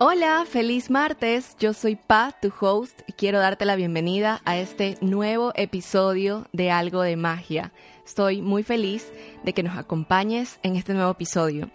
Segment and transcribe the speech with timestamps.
[0.00, 1.56] Hola, feliz martes.
[1.58, 6.70] Yo soy Pa, tu host, y quiero darte la bienvenida a este nuevo episodio de
[6.70, 7.72] Algo de Magia.
[8.06, 11.68] Estoy muy feliz de que nos acompañes en este nuevo episodio.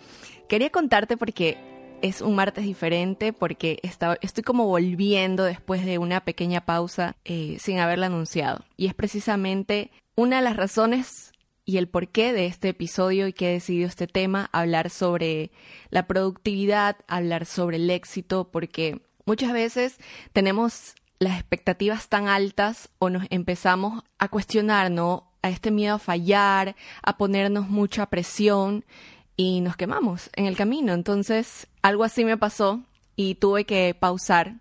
[0.48, 1.58] Quería contarte porque
[2.02, 3.82] es un martes diferente, porque
[4.22, 8.64] estoy como volviendo después de una pequeña pausa eh, sin haberla anunciado.
[8.78, 11.33] Y es precisamente una de las razones
[11.66, 15.52] y el porqué de este episodio y que he decidido este tema, hablar sobre
[15.90, 19.98] la productividad, hablar sobre el éxito, porque muchas veces
[20.34, 25.32] tenemos las expectativas tan altas o nos empezamos a cuestionar, ¿no?
[25.42, 28.86] A este miedo a fallar, a ponernos mucha presión
[29.38, 30.94] y nos quemamos en el camino.
[30.94, 32.82] Entonces, algo así me pasó
[33.16, 34.56] y tuve que pausar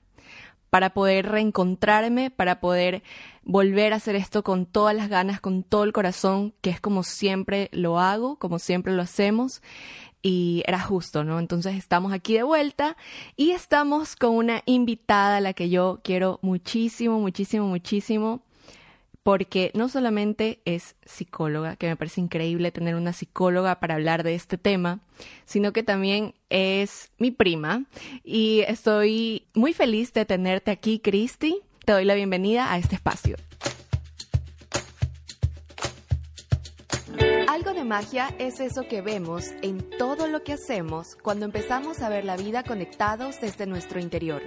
[0.71, 3.03] para poder reencontrarme, para poder
[3.45, 7.03] volver a hacer esto con todas las ganas, con todo el corazón, que es como
[7.03, 9.63] siempre lo hago, como siempre lo hacemos.
[10.25, 11.41] Y era justo, ¿no?
[11.41, 12.97] Entonces estamos aquí de vuelta
[13.37, 18.43] y estamos con una invitada a la que yo quiero muchísimo, muchísimo, muchísimo
[19.23, 24.35] porque no solamente es psicóloga, que me parece increíble tener una psicóloga para hablar de
[24.35, 25.01] este tema,
[25.45, 27.85] sino que también es mi prima
[28.25, 31.61] y estoy muy feliz de tenerte aquí, Cristi.
[31.85, 33.37] Te doy la bienvenida a este espacio.
[37.49, 42.09] Algo de magia es eso que vemos en todo lo que hacemos cuando empezamos a
[42.09, 44.43] ver la vida conectados desde nuestro interior.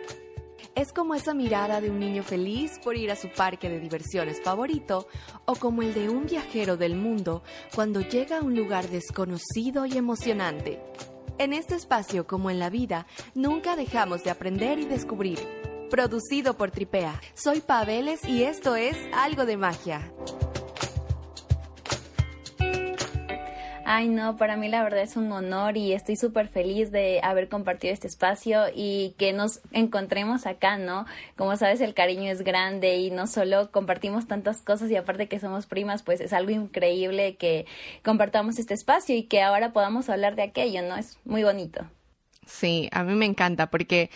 [0.76, 4.42] Es como esa mirada de un niño feliz por ir a su parque de diversiones
[4.42, 5.10] favorito
[5.44, 9.98] o como el de un viajero del mundo cuando llega a un lugar desconocido y
[9.98, 10.82] emocionante.
[11.38, 15.75] En este espacio, como en la vida, nunca dejamos de aprender y descubrir.
[15.90, 17.22] Producido por Tripea.
[17.36, 20.12] Soy Paveles y esto es Algo de Magia.
[23.88, 27.50] Ay, no, para mí la verdad es un honor y estoy súper feliz de haber
[27.50, 31.06] compartido este espacio y que nos encontremos acá, ¿no?
[31.36, 35.40] Como sabes, el cariño es grande y no solo compartimos tantas cosas y aparte que
[35.40, 37.68] somos primas, pues es algo increíble que
[38.04, 40.98] compartamos este espacio y que ahora podamos hablar de aquello, ¿no?
[40.98, 41.86] Es muy bonito.
[42.48, 44.10] Sí, a mí me encanta porque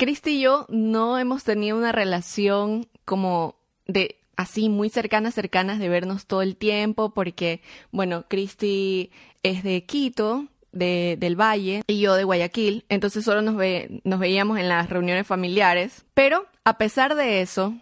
[0.00, 3.56] Cristi y yo no hemos tenido una relación como
[3.86, 9.10] de así muy cercanas, cercanas de vernos todo el tiempo, porque, bueno, Cristi
[9.42, 14.18] es de Quito, de, del Valle, y yo de Guayaquil, entonces solo nos, ve, nos
[14.20, 17.74] veíamos en las reuniones familiares, pero a pesar de eso,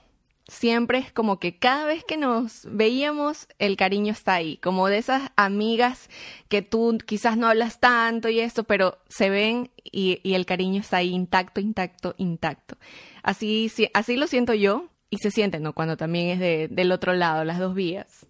[0.49, 4.99] siempre es como que cada vez que nos veíamos, el cariño está ahí, como de
[4.99, 6.09] esas amigas
[6.49, 10.81] que tú quizás no hablas tanto y esto, pero se ven y, y el cariño
[10.81, 12.77] está ahí intacto, intacto, intacto.
[13.23, 15.75] Así, así lo siento yo y se siente, ¿no?
[15.75, 18.27] Cuando también es de, del otro lado, las dos vías.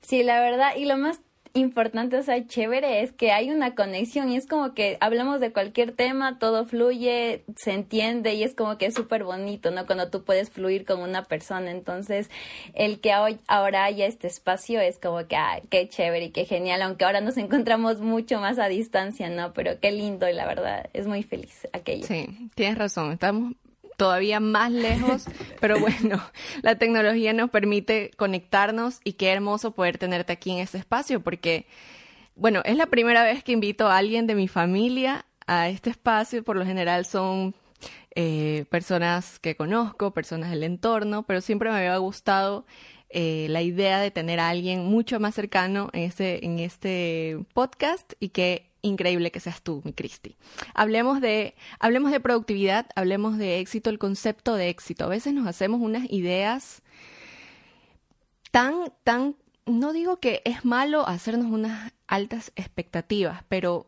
[0.00, 1.20] Sí, la verdad, y lo más
[1.54, 5.52] importante, o sea, chévere, es que hay una conexión y es como que hablamos de
[5.52, 9.86] cualquier tema, todo fluye, se entiende y es como que es súper bonito, ¿no?
[9.86, 11.70] Cuando tú puedes fluir con una persona.
[11.70, 12.30] Entonces,
[12.74, 16.44] el que hoy, ahora haya este espacio es como que, ah, qué chévere y qué
[16.44, 19.52] genial, aunque ahora nos encontramos mucho más a distancia, ¿no?
[19.52, 22.06] Pero qué lindo y la verdad, es muy feliz aquello.
[22.06, 23.54] Sí, tienes razón, estamos
[24.00, 25.26] todavía más lejos,
[25.60, 26.22] pero bueno,
[26.62, 31.66] la tecnología nos permite conectarnos y qué hermoso poder tenerte aquí en este espacio, porque,
[32.34, 36.42] bueno, es la primera vez que invito a alguien de mi familia a este espacio,
[36.42, 37.54] por lo general son
[38.14, 42.64] eh, personas que conozco, personas del entorno, pero siempre me había gustado
[43.10, 48.14] eh, la idea de tener a alguien mucho más cercano en este, en este podcast
[48.18, 50.36] y que increíble que seas tú, mi Cristi.
[50.74, 55.04] Hablemos de, hablemos de productividad, hablemos de éxito, el concepto de éxito.
[55.04, 56.82] A veces nos hacemos unas ideas
[58.50, 59.36] tan, tan,
[59.66, 63.86] no digo que es malo hacernos unas altas expectativas, pero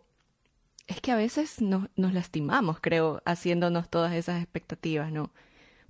[0.86, 5.30] es que a veces nos, nos lastimamos, creo, haciéndonos todas esas expectativas, ¿no?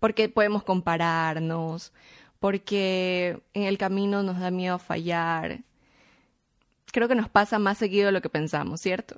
[0.00, 1.92] Porque podemos compararnos,
[2.38, 5.60] porque en el camino nos da miedo fallar,
[6.92, 9.16] creo que nos pasa más seguido de lo que pensamos, ¿cierto?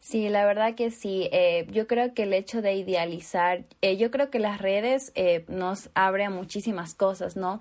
[0.00, 1.28] Sí, la verdad que sí.
[1.32, 5.44] Eh, yo creo que el hecho de idealizar, eh, yo creo que las redes eh,
[5.48, 7.60] nos abren muchísimas cosas, ¿no?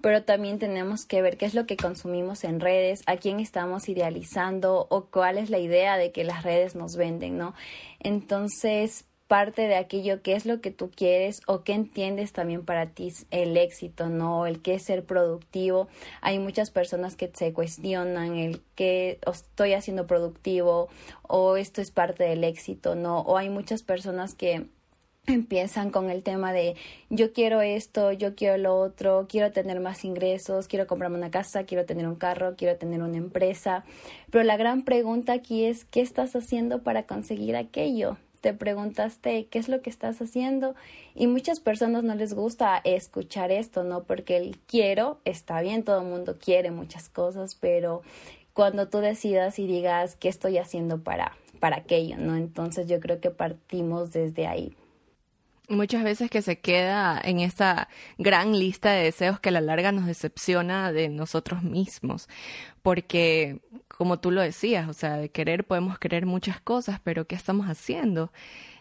[0.00, 3.88] Pero también tenemos que ver qué es lo que consumimos en redes, a quién estamos
[3.88, 7.54] idealizando o cuál es la idea de que las redes nos venden, ¿no?
[8.00, 12.86] Entonces, parte de aquello que es lo que tú quieres o que entiendes también para
[12.86, 14.46] ti el éxito, ¿no?
[14.46, 15.88] El que es ser productivo.
[16.22, 20.88] Hay muchas personas que se cuestionan el que estoy haciendo productivo
[21.22, 23.20] o esto es parte del éxito, ¿no?
[23.20, 24.66] O hay muchas personas que
[25.26, 26.74] empiezan con el tema de
[27.10, 31.64] yo quiero esto, yo quiero lo otro, quiero tener más ingresos, quiero comprarme una casa,
[31.64, 33.84] quiero tener un carro, quiero tener una empresa.
[34.30, 38.16] Pero la gran pregunta aquí es, ¿qué estás haciendo para conseguir aquello?
[38.40, 40.74] Te preguntaste qué es lo que estás haciendo
[41.14, 44.04] y muchas personas no les gusta escuchar esto, ¿no?
[44.04, 48.02] Porque el quiero está bien, todo el mundo quiere muchas cosas, pero
[48.52, 52.36] cuando tú decidas y digas qué estoy haciendo para, para aquello, ¿no?
[52.36, 54.74] Entonces yo creo que partimos desde ahí.
[55.68, 59.92] Muchas veces que se queda en esa gran lista de deseos que a la larga
[59.92, 62.28] nos decepciona de nosotros mismos,
[62.80, 67.34] porque como tú lo decías, o sea, de querer podemos querer muchas cosas, pero ¿qué
[67.34, 68.32] estamos haciendo?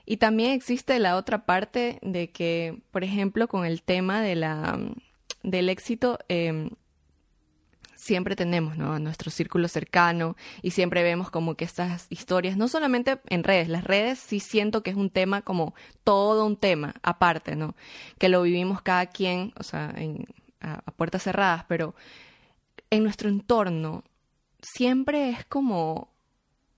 [0.05, 4.79] Y también existe la otra parte de que, por ejemplo, con el tema de la,
[5.43, 6.69] del éxito, eh,
[8.07, 8.93] siempre tenemos ¿no?
[8.93, 13.67] a nuestro círculo cercano y siempre vemos como que estas historias, no solamente en redes,
[13.67, 15.75] las redes sí siento que es un tema como
[16.05, 17.75] todo un tema aparte, ¿no?
[18.17, 20.25] Que lo vivimos cada quien, o sea, en,
[20.61, 21.95] a puertas cerradas, pero
[22.89, 24.05] en nuestro entorno
[24.61, 26.13] siempre es como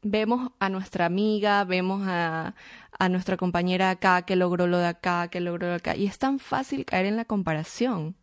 [0.02, 2.56] vemos a nuestra amiga, vemos a,
[2.98, 6.08] a nuestra compañera acá que logró lo de acá, que logró lo de acá, y
[6.08, 8.16] es tan fácil caer en la comparación.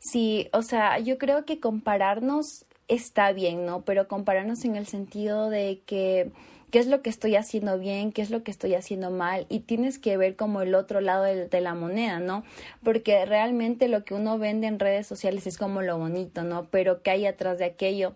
[0.00, 3.82] Sí, o sea, yo creo que compararnos está bien, ¿no?
[3.84, 6.32] Pero compararnos en el sentido de que
[6.70, 9.60] qué es lo que estoy haciendo bien, qué es lo que estoy haciendo mal y
[9.60, 12.44] tienes que ver como el otro lado de, de, la moneda, ¿no?
[12.82, 16.64] Porque realmente lo que uno vende en redes sociales es como lo bonito, ¿no?
[16.70, 18.14] Pero ¿qué hay atrás de aquello?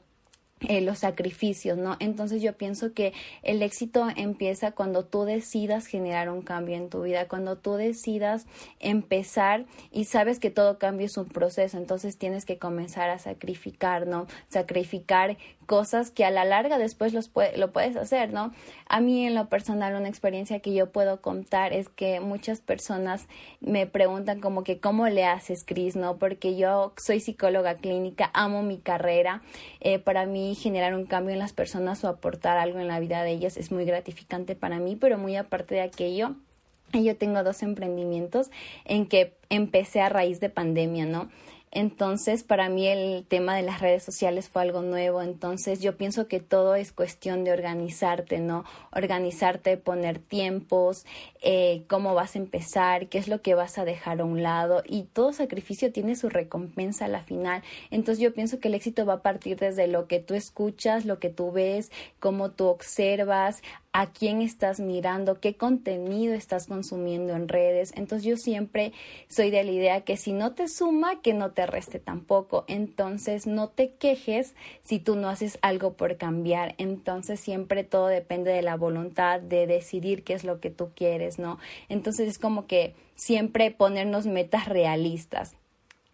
[0.60, 1.96] Eh, los sacrificios, ¿no?
[2.00, 3.12] Entonces yo pienso que
[3.42, 8.46] el éxito empieza cuando tú decidas generar un cambio en tu vida, cuando tú decidas
[8.80, 14.06] empezar y sabes que todo cambio es un proceso, entonces tienes que comenzar a sacrificar,
[14.06, 14.26] ¿no?
[14.48, 15.36] Sacrificar
[15.66, 18.52] cosas que a la larga después los lo puedes hacer, ¿no?
[18.88, 23.26] A mí en lo personal una experiencia que yo puedo contar es que muchas personas
[23.60, 26.16] me preguntan como que cómo le haces, Cris, ¿no?
[26.16, 29.42] Porque yo soy psicóloga clínica, amo mi carrera,
[29.80, 33.22] eh, para mí generar un cambio en las personas o aportar algo en la vida
[33.22, 36.34] de ellas es muy gratificante para mí, pero muy aparte de aquello,
[36.92, 38.50] yo tengo dos emprendimientos
[38.84, 41.30] en que empecé a raíz de pandemia, ¿no?
[41.74, 45.20] Entonces, para mí el tema de las redes sociales fue algo nuevo.
[45.20, 48.64] Entonces, yo pienso que todo es cuestión de organizarte, ¿no?
[48.92, 51.04] Organizarte, poner tiempos,
[51.42, 54.84] eh, cómo vas a empezar, qué es lo que vas a dejar a un lado.
[54.86, 57.64] Y todo sacrificio tiene su recompensa a la final.
[57.90, 61.18] Entonces, yo pienso que el éxito va a partir desde lo que tú escuchas, lo
[61.18, 63.62] que tú ves, cómo tú observas,
[63.94, 67.92] a quién estás mirando, qué contenido estás consumiendo en redes.
[67.94, 68.92] Entonces yo siempre
[69.28, 72.64] soy de la idea que si no te suma, que no te reste tampoco.
[72.68, 76.74] Entonces no te quejes si tú no haces algo por cambiar.
[76.78, 81.38] Entonces siempre todo depende de la voluntad de decidir qué es lo que tú quieres,
[81.38, 81.58] ¿no?
[81.88, 85.54] Entonces es como que siempre ponernos metas realistas.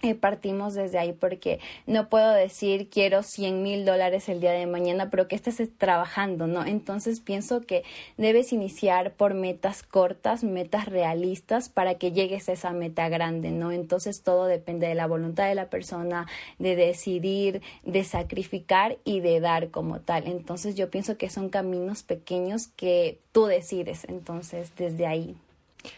[0.03, 4.67] Eh, partimos desde ahí porque no puedo decir quiero 100 mil dólares el día de
[4.67, 6.65] mañana, pero que estés trabajando, ¿no?
[6.65, 7.85] Entonces pienso que
[8.17, 13.73] debes iniciar por metas cortas, metas realistas para que llegues a esa meta grande, ¿no?
[13.73, 16.27] Entonces todo depende de la voluntad de la persona,
[16.59, 20.27] de decidir, de sacrificar y de dar como tal.
[20.27, 25.37] Entonces yo pienso que son caminos pequeños que tú decides, entonces desde ahí.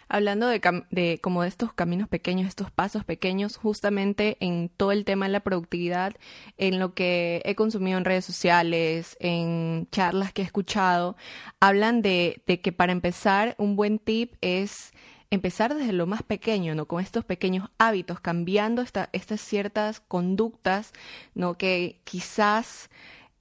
[0.09, 5.05] Hablando de, de, como de estos caminos pequeños, estos pasos pequeños, justamente en todo el
[5.05, 6.15] tema de la productividad,
[6.59, 11.17] en lo que he consumido en redes sociales, en charlas que he escuchado,
[11.61, 14.93] hablan de, de que para empezar un buen tip es
[15.33, 16.87] empezar desde lo más pequeño, ¿no?
[16.87, 20.93] Con estos pequeños hábitos, cambiando esta, estas ciertas conductas,
[21.35, 21.57] ¿no?
[21.57, 22.91] Que quizás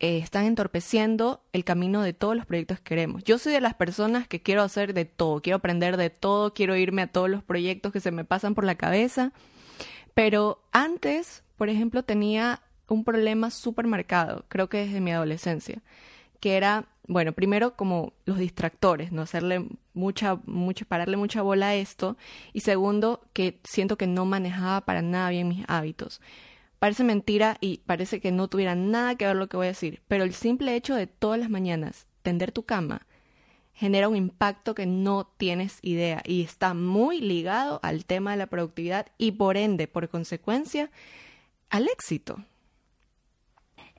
[0.03, 3.23] eh, están entorpeciendo el camino de todos los proyectos que queremos.
[3.23, 6.75] Yo soy de las personas que quiero hacer de todo, quiero aprender de todo, quiero
[6.75, 9.31] irme a todos los proyectos que se me pasan por la cabeza,
[10.15, 15.83] pero antes, por ejemplo, tenía un problema súper marcado, creo que desde mi adolescencia,
[16.39, 21.75] que era, bueno, primero como los distractores, no hacerle mucha, mucha, pararle mucha bola a
[21.75, 22.17] esto,
[22.53, 26.21] y segundo, que siento que no manejaba para nada bien mis hábitos.
[26.81, 30.01] Parece mentira y parece que no tuviera nada que ver lo que voy a decir,
[30.07, 33.05] pero el simple hecho de todas las mañanas tender tu cama
[33.75, 38.47] genera un impacto que no tienes idea y está muy ligado al tema de la
[38.47, 40.89] productividad y por ende, por consecuencia,
[41.69, 42.43] al éxito.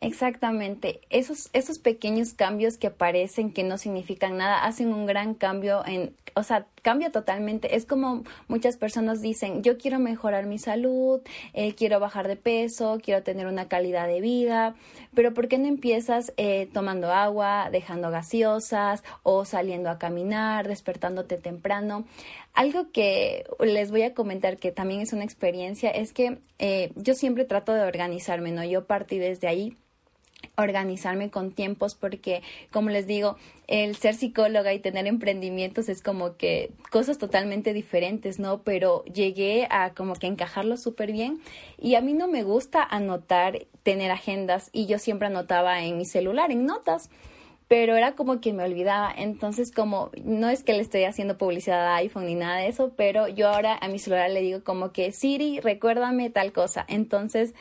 [0.01, 1.03] Exactamente.
[1.09, 6.17] Esos, esos pequeños cambios que parecen que no significan nada hacen un gran cambio en,
[6.35, 7.77] o sea, cambia totalmente.
[7.77, 11.23] Es como muchas personas dicen, yo quiero mejorar mi salud,
[11.55, 14.75] eh, quiero bajar de peso, quiero tener una calidad de vida,
[15.15, 21.39] pero ¿por qué no empiezas eh, tomando agua, dejando gaseosas o saliendo a caminar, despertándote
[21.39, 22.05] temprano?
[22.53, 27.15] Algo que les voy a comentar que también es una experiencia es que eh, yo
[27.15, 28.65] siempre trato de organizarme, ¿no?
[28.65, 29.77] Yo partí desde ahí
[30.57, 33.37] organizarme con tiempos porque como les digo
[33.69, 39.67] el ser psicóloga y tener emprendimientos es como que cosas totalmente diferentes no pero llegué
[39.71, 41.41] a como que encajarlo súper bien
[41.79, 46.05] y a mí no me gusta anotar tener agendas y yo siempre anotaba en mi
[46.05, 47.09] celular en notas
[47.73, 49.11] pero era como que me olvidaba.
[49.17, 52.93] Entonces, como no es que le estoy haciendo publicidad a iPhone ni nada de eso,
[52.99, 56.85] pero yo ahora a mi celular le digo como que Siri, recuérdame tal cosa.
[56.87, 57.55] Entonces,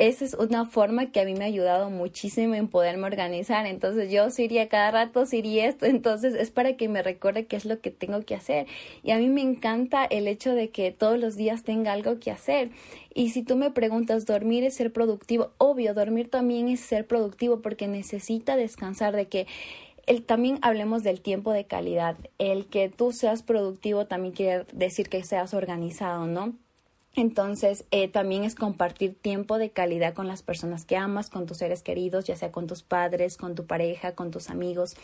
[0.00, 3.66] esa es una forma que a mí me ha ayudado muchísimo en poderme organizar.
[3.66, 7.66] Entonces yo iría cada rato, iría esto, entonces es para que me recuerde qué es
[7.66, 8.66] lo que tengo que hacer.
[9.02, 12.30] Y a mí me encanta el hecho de que todos los días tenga algo que
[12.30, 12.70] hacer.
[13.12, 17.60] Y si tú me preguntas, dormir es ser productivo, obvio, dormir también es ser productivo
[17.60, 19.46] porque necesita descansar de que
[20.06, 22.16] el, también hablemos del tiempo de calidad.
[22.38, 26.54] El que tú seas productivo también quiere decir que seas organizado, ¿no?
[27.16, 31.56] Entonces, eh, también es compartir tiempo de calidad con las personas que amas, con tus
[31.56, 34.94] seres queridos, ya sea con tus padres, con tu pareja, con tus amigos.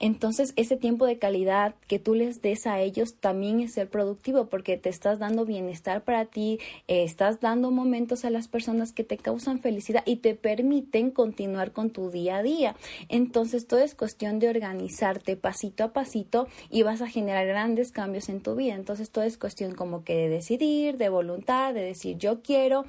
[0.00, 4.46] Entonces, ese tiempo de calidad que tú les des a ellos también es ser productivo
[4.46, 6.58] porque te estás dando bienestar para ti,
[6.88, 11.70] eh, estás dando momentos a las personas que te causan felicidad y te permiten continuar
[11.70, 12.74] con tu día a día.
[13.08, 18.28] Entonces, todo es cuestión de organizarte pasito a pasito y vas a generar grandes cambios
[18.28, 18.74] en tu vida.
[18.74, 22.84] Entonces, todo es cuestión como que de decidir, de voluntad de decir yo quiero.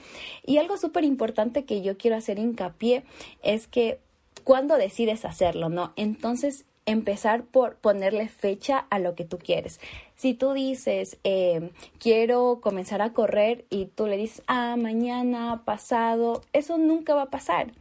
[0.46, 3.04] Y algo súper importante que yo quiero hacer hincapié
[3.44, 4.00] es que
[4.44, 5.94] cuando decides hacerlo, ¿no?
[5.96, 9.80] Entonces empezar por ponerle fecha a lo que tú quieres.
[10.16, 16.42] Si tú dices, eh, quiero comenzar a correr y tú le dices, ah, mañana, pasado,
[16.54, 17.72] eso nunca va a pasar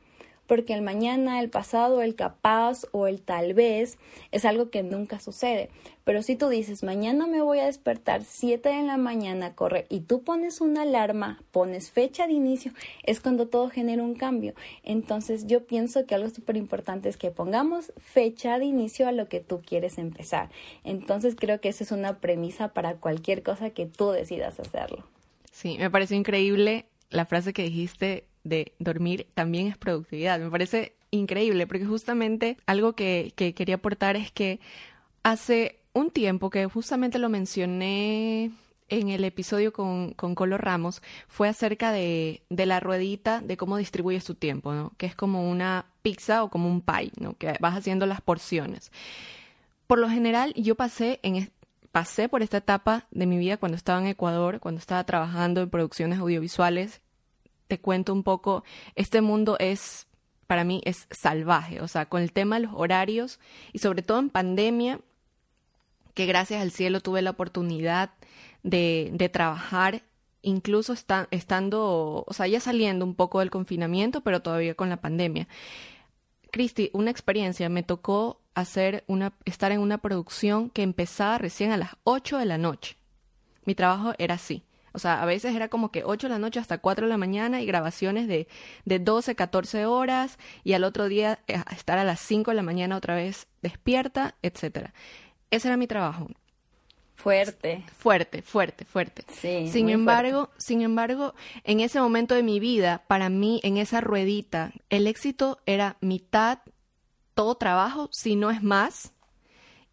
[0.46, 3.98] porque el mañana, el pasado, el capaz o el tal vez
[4.30, 5.70] es algo que nunca sucede.
[6.04, 9.86] Pero si tú dices, mañana me voy a despertar 7 de la mañana a correr
[9.88, 12.72] y tú pones una alarma, pones fecha de inicio,
[13.04, 14.54] es cuando todo genera un cambio.
[14.82, 19.28] Entonces yo pienso que algo súper importante es que pongamos fecha de inicio a lo
[19.28, 20.50] que tú quieres empezar.
[20.84, 25.06] Entonces creo que esa es una premisa para cualquier cosa que tú decidas hacerlo.
[25.50, 30.38] Sí, me parece increíble la frase que dijiste de dormir también es productividad.
[30.38, 34.60] Me parece increíble porque justamente algo que, quería aportar es que
[35.22, 38.52] hace un tiempo que justamente lo mencioné
[38.88, 43.78] en el episodio con, con Colo Ramos fue acerca de, de, la ruedita de cómo
[43.78, 44.92] distribuyes tu tiempo, ¿no?
[44.98, 47.34] Que es como una pizza o como un pie, ¿no?
[47.38, 48.92] Que vas haciendo las porciones.
[49.86, 51.50] Por lo general, yo pasé en
[51.92, 55.70] pasé por esta etapa de mi vida cuando estaba en Ecuador, cuando estaba trabajando en
[55.70, 57.00] producciones audiovisuales
[57.80, 58.64] cuento un poco,
[58.94, 60.06] este mundo es,
[60.46, 63.40] para mí, es salvaje, o sea, con el tema de los horarios
[63.72, 65.00] y sobre todo en pandemia,
[66.14, 68.10] que gracias al cielo tuve la oportunidad
[68.62, 70.02] de, de trabajar
[70.44, 74.98] incluso está, estando, o sea, ya saliendo un poco del confinamiento, pero todavía con la
[74.98, 75.48] pandemia.
[76.52, 81.76] Cristi, una experiencia, me tocó hacer una, estar en una producción que empezaba recién a
[81.76, 82.96] las 8 de la noche.
[83.64, 84.62] Mi trabajo era así.
[84.94, 87.18] O sea, a veces era como que 8 de la noche hasta 4 de la
[87.18, 88.46] mañana y grabaciones de,
[88.84, 92.62] de 12, 14 horas y al otro día eh, estar a las 5 de la
[92.62, 94.94] mañana otra vez despierta, etcétera.
[95.50, 96.28] Ese era mi trabajo.
[97.16, 97.84] Fuerte.
[97.96, 99.24] Fuerte, fuerte, fuerte.
[99.32, 99.68] Sí.
[99.72, 101.34] Sin embargo, sin embargo,
[101.64, 106.60] en ese momento de mi vida, para mí, en esa ruedita, el éxito era mitad
[107.34, 109.12] todo trabajo, si no es más,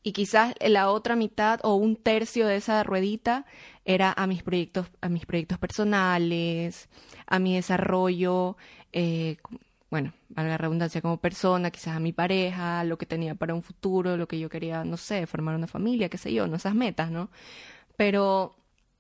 [0.04, 3.46] y quizás la otra mitad o un tercio de esa ruedita
[3.86, 6.90] era a mis proyectos, a mis proyectos personales,
[7.28, 8.58] a mi desarrollo,
[8.94, 9.38] eh,
[9.90, 13.64] bueno, valga la redundancia como persona, quizás a mi pareja, lo que tenía para un
[13.64, 16.76] futuro, lo que yo quería, no sé, formar una familia, qué sé yo, no esas
[16.76, 17.30] metas, ¿no?
[17.98, 18.56] Pero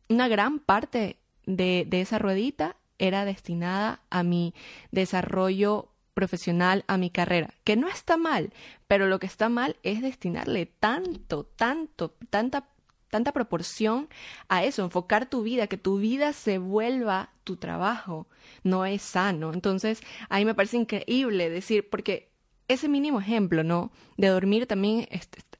[0.10, 4.54] una gran parte de, de esa ruedita era destinada a mi
[4.92, 8.54] desarrollo profesional a mi carrera, que no está mal,
[8.88, 12.68] pero lo que está mal es destinarle tanto, tanto, tanta
[13.12, 14.10] tanta proporción
[14.48, 18.27] a eso, enfocar tu vida, que tu vida se vuelva tu trabajo,
[18.63, 19.53] no es sano.
[19.53, 22.32] Entonces, a mí me parece increíble decir, porque
[22.68, 23.91] ese mínimo ejemplo, ¿no?
[24.18, 25.08] De dormir también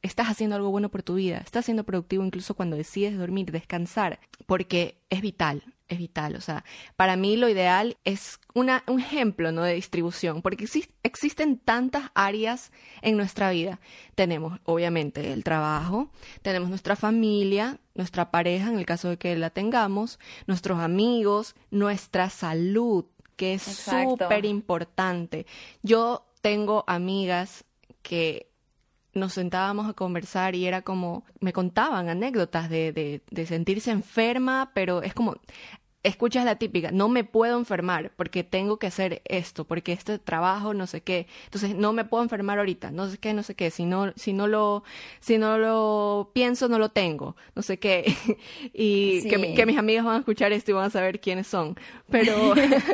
[0.02, 4.20] estás haciendo algo bueno por tu vida, estás siendo productivo incluso cuando decides dormir, descansar,
[4.48, 6.36] porque es vital, es vital.
[6.36, 6.64] O sea,
[6.96, 9.64] para mí lo ideal es una, un ejemplo ¿no?
[9.64, 10.66] de distribución, porque
[11.04, 12.72] existen tantas áreas
[13.02, 13.80] en nuestra vida.
[14.16, 19.50] Tenemos, obviamente, el trabajo, tenemos nuestra familia, nuestra pareja, en el caso de que la
[19.50, 23.06] tengamos, nuestros amigos, nuestra salud,
[23.36, 25.46] que es súper importante.
[25.82, 27.66] Yo tengo amigas
[28.02, 28.52] que
[29.14, 34.72] nos sentábamos a conversar y era como, me contaban anécdotas de, de, de, sentirse enferma,
[34.74, 35.36] pero es como,
[36.04, 40.74] escuchas la típica, no me puedo enfermar porque tengo que hacer esto, porque este trabajo,
[40.74, 43.70] no sé qué, entonces no me puedo enfermar ahorita, no sé qué, no sé qué,
[43.70, 44.84] si no, si no lo,
[45.20, 48.16] si no lo pienso, no lo tengo, no sé qué,
[48.74, 51.76] y que, mis amigas van a escuchar esto y van a saber quiénes son,
[52.10, 52.54] pero,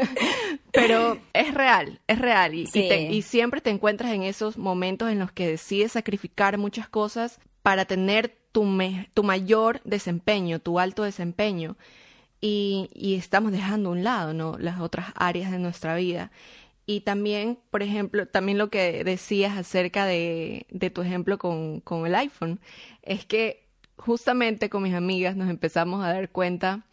[0.73, 5.31] pero es real, es real, y, y siempre te encuentras en esos momentos en los
[5.31, 8.65] que decides sacrificar muchas cosas para tener tu,
[9.13, 11.77] tu mayor desempeño, tu alto desempeño
[12.41, 14.57] y, estamos dejando a un lado ¿no?
[14.57, 16.31] las otras áreas de nuestra vida.
[16.85, 22.05] Y también, por ejemplo, también lo que decías acerca de, de tu ejemplo con, con
[22.05, 22.59] el iPhone,
[23.01, 23.67] es que
[23.97, 26.85] justamente con mis amigas nos empezamos a dar cuenta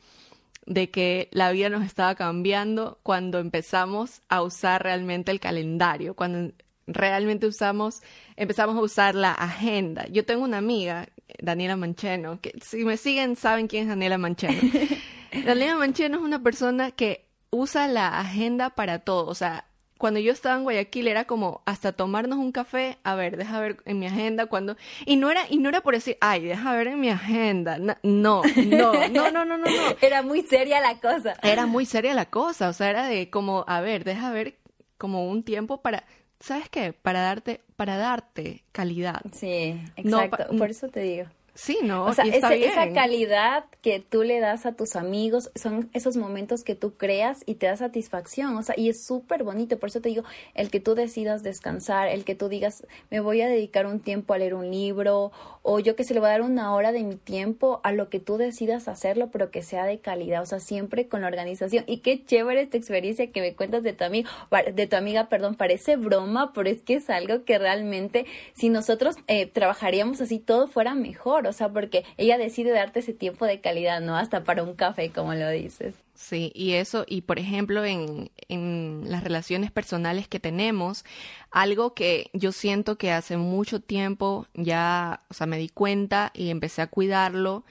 [0.67, 6.53] de que la vida nos estaba cambiando cuando empezamos a usar realmente el calendario, cuando
[6.87, 8.03] realmente usamos,
[8.37, 10.07] empezamos a usar la agenda.
[10.09, 11.09] Yo tengo una amiga,
[11.39, 14.61] Daniela Mancheno, que si me siguen saben quién es Daniela Mancheno.
[15.45, 19.27] Daniela Mancheno es una persona que usa la agenda para todo.
[19.27, 19.67] O sea,
[19.99, 23.79] cuando yo estaba en Guayaquil era como hasta tomarnos un café, a ver, deja ver
[23.85, 24.77] en mi agenda cuando
[25.07, 27.79] y no era y no era por decir, ay, deja ver en mi agenda.
[27.79, 29.97] No, no, no, no, no, no, no.
[30.01, 31.35] Era muy seria la cosa.
[31.43, 34.59] Era muy seria la cosa, o sea, era de como, a ver, deja ver
[34.99, 36.05] como un tiempo para
[36.41, 36.93] ¿sabes qué?
[36.93, 39.23] Para darte para darte calidad.
[39.33, 41.27] Sí, exacto, por eso te digo.
[41.57, 42.07] Sí, ¿no?
[42.07, 46.75] O sea, esa calidad que tú le das a tus amigos son esos momentos que
[46.75, 48.57] tú creas y te da satisfacción.
[48.57, 49.79] O sea, y es súper bonito.
[49.79, 53.41] Por eso te digo, el que tú decidas descansar, el que tú digas, me voy
[53.41, 55.31] a dedicar un tiempo a leer un libro,
[55.63, 58.09] o yo que se le voy a dar una hora de mi tiempo a lo
[58.09, 60.43] que tú decidas hacerlo, pero que sea de calidad.
[60.43, 61.85] O sea, siempre con la organización.
[61.87, 64.29] Y qué chévere esta experiencia que me cuentas de tu amigo,
[64.73, 69.15] de tu amiga, perdón, parece broma, pero es que es algo que realmente, si nosotros
[69.29, 73.61] eh, trabajaríamos así, todo fuera mejor o sea, porque ella decide darte ese tiempo de
[73.61, 74.17] calidad, ¿no?
[74.17, 75.95] Hasta para un café, como lo dices.
[76.15, 81.05] Sí, y eso, y por ejemplo, en, en las relaciones personales que tenemos,
[81.51, 86.51] algo que yo siento que hace mucho tiempo ya, o sea, me di cuenta y
[86.51, 87.65] empecé a cuidarlo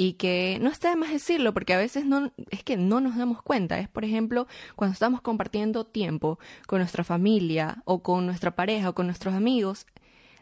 [0.00, 3.18] y que no está de más decirlo porque a veces no es que no nos
[3.18, 8.56] damos cuenta es por ejemplo cuando estamos compartiendo tiempo con nuestra familia o con nuestra
[8.56, 9.86] pareja o con nuestros amigos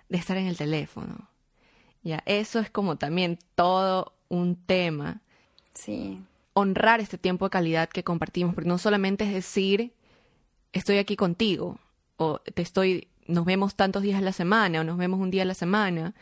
[0.08, 1.28] de estar en el teléfono
[2.02, 5.20] ya, eso es como también todo un tema.
[5.74, 6.20] Sí.
[6.54, 9.92] Honrar este tiempo de calidad que compartimos, porque no solamente es decir,
[10.72, 11.78] estoy aquí contigo,
[12.16, 15.42] o te estoy, nos vemos tantos días a la semana, o nos vemos un día
[15.42, 16.14] a la semana,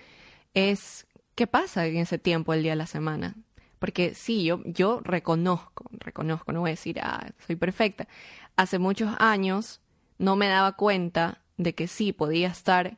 [0.55, 3.35] es qué pasa en ese tiempo el día a la semana.
[3.79, 8.09] Porque sí, yo, yo reconozco, reconozco, no voy a decir, ah, soy perfecta.
[8.57, 9.81] Hace muchos años
[10.19, 12.97] no me daba cuenta de que sí podía estar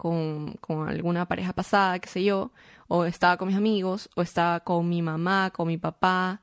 [0.00, 2.52] con, con alguna pareja pasada, qué sé yo,
[2.88, 6.40] o estaba con mis amigos, o estaba con mi mamá, con mi papá,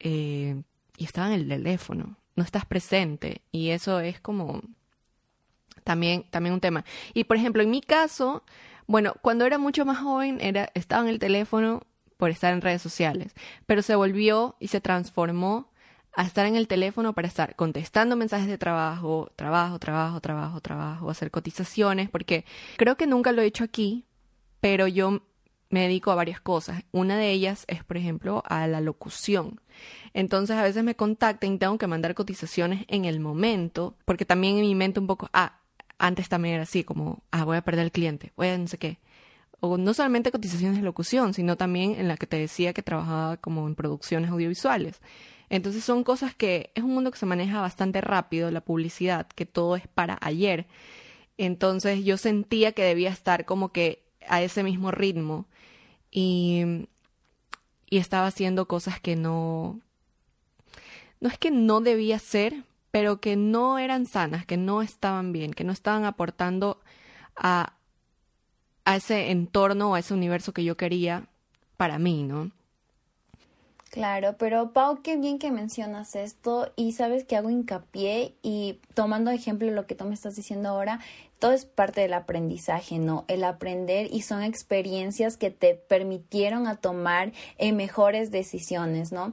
[0.00, 0.62] eh,
[0.98, 4.60] y estaba en el teléfono, no estás presente, y eso es como
[5.82, 6.84] también, también un tema.
[7.14, 8.44] Y por ejemplo, en mi caso,
[8.86, 11.84] bueno, cuando era mucho más joven, era, estaba en el teléfono
[12.18, 13.32] por estar en redes sociales,
[13.64, 15.69] pero se volvió y se transformó
[16.20, 21.10] a estar en el teléfono para estar contestando mensajes de trabajo, trabajo, trabajo, trabajo, trabajo,
[21.10, 22.44] hacer cotizaciones, porque
[22.76, 24.04] creo que nunca lo he hecho aquí,
[24.60, 25.22] pero yo
[25.70, 26.82] me dedico a varias cosas.
[26.92, 29.60] Una de ellas es, por ejemplo, a la locución.
[30.12, 34.56] Entonces a veces me contactan y tengo que mandar cotizaciones en el momento, porque también
[34.56, 35.60] en mi mente un poco, ah,
[35.98, 38.76] antes también era así, como, ah, voy a perder el cliente, voy a no sé
[38.76, 38.98] qué.
[39.60, 43.36] O no solamente cotizaciones de locución, sino también en la que te decía que trabajaba
[43.38, 45.00] como en producciones audiovisuales.
[45.50, 49.46] Entonces son cosas que es un mundo que se maneja bastante rápido, la publicidad, que
[49.46, 50.66] todo es para ayer.
[51.38, 55.46] Entonces yo sentía que debía estar como que a ese mismo ritmo
[56.10, 56.86] y,
[57.90, 59.80] y estaba haciendo cosas que no,
[61.20, 65.52] no es que no debía hacer, pero que no eran sanas, que no estaban bien,
[65.52, 66.80] que no estaban aportando
[67.34, 67.74] a,
[68.84, 71.26] a ese entorno o a ese universo que yo quería
[71.76, 72.52] para mí, ¿no?
[73.90, 79.32] Claro, pero Pau, qué bien que mencionas esto y sabes que hago hincapié y tomando
[79.32, 81.00] ejemplo lo que tú me estás diciendo ahora,
[81.40, 83.24] todo es parte del aprendizaje, ¿no?
[83.26, 89.32] El aprender y son experiencias que te permitieron a tomar eh, mejores decisiones, ¿no?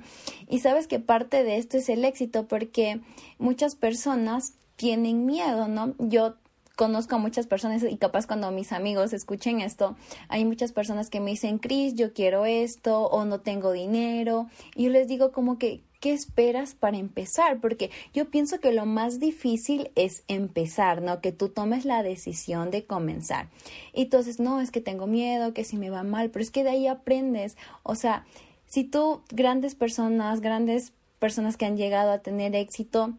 [0.50, 3.02] Y sabes que parte de esto es el éxito porque
[3.38, 5.94] muchas personas tienen miedo, ¿no?
[6.00, 6.34] Yo
[6.78, 9.98] conozco a muchas personas y capaz cuando mis amigos escuchen esto,
[10.30, 14.48] hay muchas personas que me dicen, Cris, yo quiero esto o no tengo dinero.
[14.76, 17.60] Y yo les digo como que, ¿qué esperas para empezar?
[17.60, 21.20] Porque yo pienso que lo más difícil es empezar, ¿no?
[21.20, 23.50] Que tú tomes la decisión de comenzar.
[23.92, 26.64] Y entonces, no, es que tengo miedo, que si me va mal, pero es que
[26.64, 27.58] de ahí aprendes.
[27.82, 28.24] O sea,
[28.68, 33.18] si tú, grandes personas, grandes personas que han llegado a tener éxito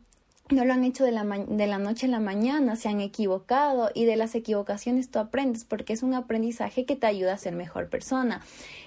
[0.51, 3.91] no lo han hecho de la, de la noche a la mañana, se han equivocado
[3.95, 7.55] y de las equivocaciones tú aprendes porque es un aprendizaje que te ayuda a ser
[7.55, 8.43] mejor persona.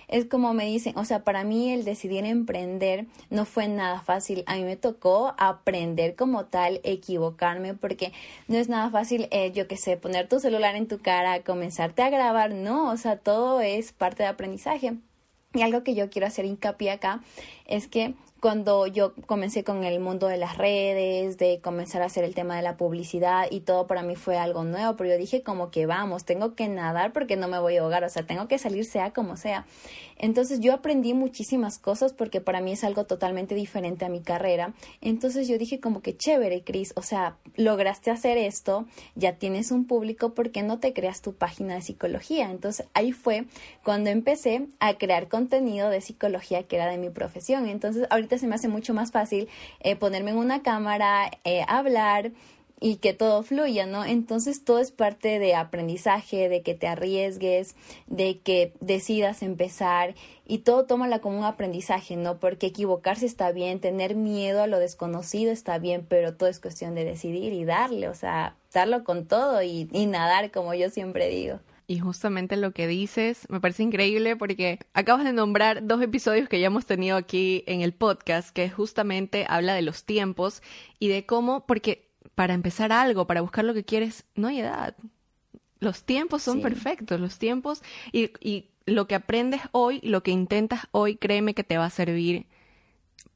[0.08, 4.44] Es como me dicen, o sea, para mí el decidir emprender no fue nada fácil.
[4.46, 8.12] A mí me tocó aprender como tal, equivocarme porque
[8.48, 12.02] no es nada fácil, eh, yo qué sé, poner tu celular en tu cara, comenzarte
[12.02, 14.96] a grabar, no, o sea, todo es parte de aprendizaje.
[15.54, 17.22] Y algo que yo quiero hacer hincapié acá
[17.66, 22.24] es que cuando yo comencé con el mundo de las redes, de comenzar a hacer
[22.24, 25.44] el tema de la publicidad y todo para mí fue algo nuevo, pero yo dije
[25.44, 28.48] como que vamos, tengo que nadar porque no me voy a ahogar, o sea, tengo
[28.48, 29.68] que salir sea como sea.
[30.18, 34.74] Entonces yo aprendí muchísimas cosas porque para mí es algo totalmente diferente a mi carrera.
[35.02, 39.86] Entonces yo dije como que chévere, Cris, o sea, lograste hacer esto, ya tienes un
[39.86, 42.50] público, ¿por qué no te creas tu página de psicología?
[42.50, 43.46] Entonces ahí fue
[43.84, 47.68] cuando empecé a crear contenido de psicología que era de mi profesión.
[47.68, 49.48] Entonces ahorita se me hace mucho más fácil
[49.80, 52.32] eh, ponerme en una cámara, eh, hablar
[52.84, 54.04] y que todo fluya, ¿no?
[54.04, 57.76] Entonces todo es parte de aprendizaje, de que te arriesgues,
[58.08, 60.16] de que decidas empezar
[60.48, 62.40] y todo tómala como un aprendizaje, ¿no?
[62.40, 66.96] Porque equivocarse está bien, tener miedo a lo desconocido está bien, pero todo es cuestión
[66.96, 71.60] de decidir y darle, o sea, darlo con todo y nadar, como yo siempre digo.
[71.92, 76.62] Y justamente lo que dices me parece increíble porque acabas de nombrar dos episodios que
[76.62, 80.64] ya hemos tenido aquí en el podcast, que justamente habla de los tiempos
[81.00, 84.96] y de cómo, porque para empezar algo, para buscar lo que quieres, no hay edad.
[85.82, 90.88] Los tiempos son perfectos, los tiempos y, y lo que aprendes hoy, lo que intentas
[90.92, 92.46] hoy, créeme que te va a servir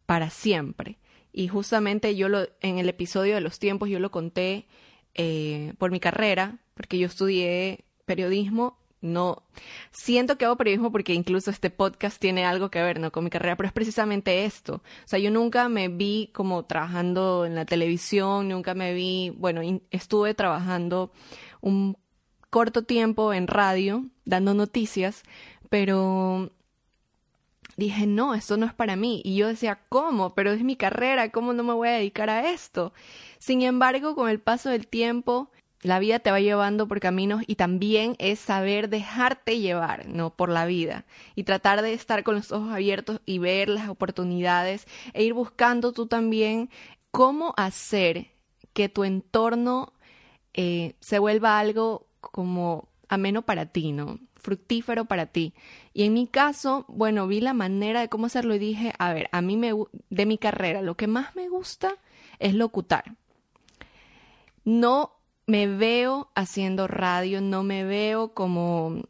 [0.05, 0.97] para siempre.
[1.33, 4.65] Y justamente yo lo, en el episodio de los tiempos, yo lo conté
[5.13, 9.43] eh, por mi carrera, porque yo estudié periodismo, no
[9.91, 13.11] siento que hago periodismo porque incluso este podcast tiene algo que ver ¿no?
[13.11, 14.75] con mi carrera, pero es precisamente esto.
[14.75, 19.61] O sea, yo nunca me vi como trabajando en la televisión, nunca me vi, bueno,
[19.91, 21.11] estuve trabajando
[21.61, 21.97] un
[22.49, 25.23] corto tiempo en radio, dando noticias,
[25.69, 26.51] pero
[27.77, 29.21] dije, no, esto no es para mí.
[29.23, 30.33] Y yo decía, ¿cómo?
[30.33, 32.93] Pero es mi carrera, ¿cómo no me voy a dedicar a esto?
[33.39, 35.51] Sin embargo, con el paso del tiempo,
[35.85, 40.31] la vida te va llevando por caminos y también es saber dejarte llevar, ¿no?
[40.31, 44.87] Por la vida y tratar de estar con los ojos abiertos y ver las oportunidades
[45.13, 46.71] e ir buscando tú también
[47.11, 48.31] cómo hacer
[48.73, 49.93] que tu entorno
[50.55, 54.17] eh, se vuelva algo como ameno para ti, ¿no?
[54.37, 55.53] Fructífero para ti.
[55.93, 59.29] Y en mi caso, bueno, vi la manera de cómo hacerlo y dije, a ver,
[59.31, 59.71] a mí me,
[60.09, 61.95] de mi carrera, lo que más me gusta
[62.39, 63.15] es locutar.
[64.63, 65.14] No
[65.47, 69.03] me veo haciendo radio, no me veo como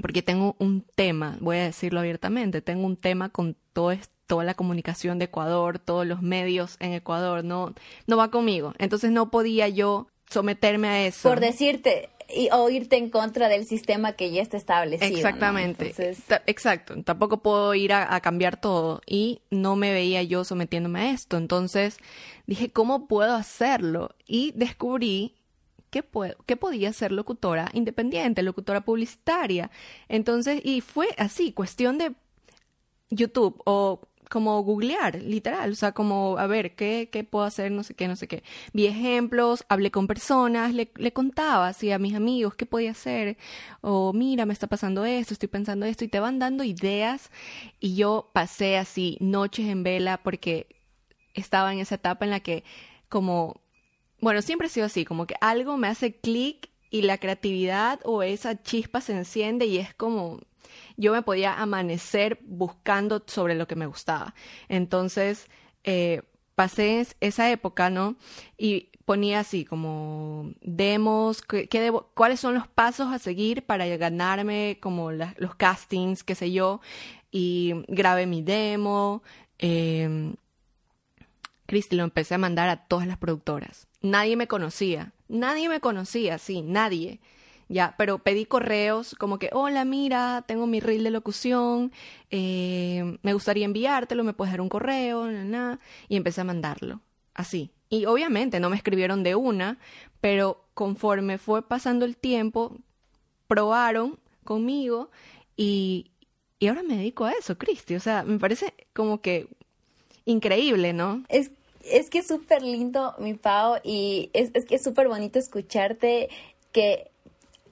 [0.00, 3.92] porque tengo un tema, voy a decirlo abiertamente, tengo un tema con todo
[4.26, 7.74] toda la comunicación de Ecuador, todos los medios en Ecuador, no,
[8.06, 8.74] no va conmigo.
[8.78, 11.28] Entonces no podía yo someterme a eso.
[11.28, 15.16] Por decirte, y, o irte en contra del sistema que ya está establecido.
[15.16, 15.94] Exactamente.
[16.46, 17.02] Exacto.
[17.02, 21.36] Tampoco puedo ir a, a, cambiar todo y no me veía yo sometiéndome a esto.
[21.36, 21.98] Entonces
[22.46, 24.14] dije, ¿cómo puedo hacerlo?
[24.26, 25.34] Y descubrí
[25.90, 29.70] que, puedo, que podía ser locutora independiente, locutora publicitaria.
[30.08, 32.14] Entonces, y fue así, cuestión de
[33.10, 37.82] YouTube o como googlear, literal, o sea, como a ver qué, qué puedo hacer, no
[37.82, 38.44] sé qué, no sé qué.
[38.72, 43.36] Vi ejemplos, hablé con personas, le, le contaba así a mis amigos qué podía hacer,
[43.80, 47.30] o mira, me está pasando esto, estoy pensando esto, y te van dando ideas,
[47.80, 50.68] y yo pasé así noches en vela porque
[51.34, 52.62] estaba en esa etapa en la que
[53.08, 53.60] como,
[54.20, 58.22] bueno, siempre he sido así, como que algo me hace clic y la creatividad o
[58.22, 60.40] esa chispa se enciende y es como
[61.00, 64.34] yo me podía amanecer buscando sobre lo que me gustaba.
[64.68, 65.48] Entonces,
[65.82, 66.22] eh,
[66.54, 68.16] pasé esa época, ¿no?
[68.58, 74.78] Y ponía así como demos, ¿qué, debo, cuáles son los pasos a seguir para ganarme
[74.80, 76.80] como los castings, qué sé yo,
[77.30, 79.22] y grabé mi demo.
[79.58, 80.34] Eh,
[81.66, 83.86] Cristi lo empecé a mandar a todas las productoras.
[84.02, 87.20] Nadie me conocía, nadie me conocía, sí, nadie.
[87.70, 91.92] Ya, pero pedí correos como que, hola, mira, tengo mi reel de locución,
[92.28, 95.78] eh, me gustaría enviártelo, me puedes dar un correo, nada,
[96.08, 97.00] y empecé a mandarlo,
[97.32, 97.70] así.
[97.88, 99.78] Y obviamente no me escribieron de una,
[100.20, 102.76] pero conforme fue pasando el tiempo,
[103.46, 105.12] probaron conmigo
[105.56, 106.10] y,
[106.58, 107.94] y ahora me dedico a eso, Cristi.
[107.94, 109.46] O sea, me parece como que
[110.24, 111.22] increíble, ¿no?
[111.28, 111.52] Es
[111.84, 116.28] es que es súper lindo, mi Pau, y es, es que es súper bonito escucharte
[116.72, 117.10] que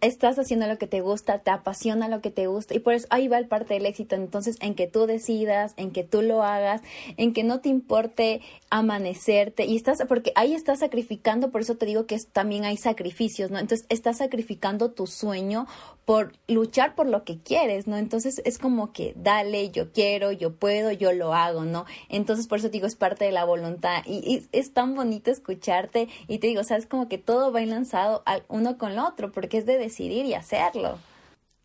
[0.01, 3.07] estás haciendo lo que te gusta, te apasiona lo que te gusta y por eso
[3.11, 4.15] ahí va el parte del éxito.
[4.15, 6.83] Entonces, en que tú decidas, en que tú lo hagas,
[7.17, 11.87] en que no te importe amanecerte y estás, porque ahí estás sacrificando, por eso te
[11.87, 13.59] digo que también hay sacrificios, ¿no?
[13.59, 15.67] Entonces, estás sacrificando tu sueño
[16.05, 17.97] por luchar por lo que quieres, ¿no?
[17.97, 21.85] Entonces, es como que dale, yo quiero, yo puedo, yo lo hago, ¿no?
[22.09, 26.09] Entonces, por eso te digo, es parte de la voluntad y, es tan bonito escucharte
[26.27, 29.67] y te digo, sabes, como que todo va enlazado uno con el otro, porque es
[29.67, 30.99] de decidir y hacerlo.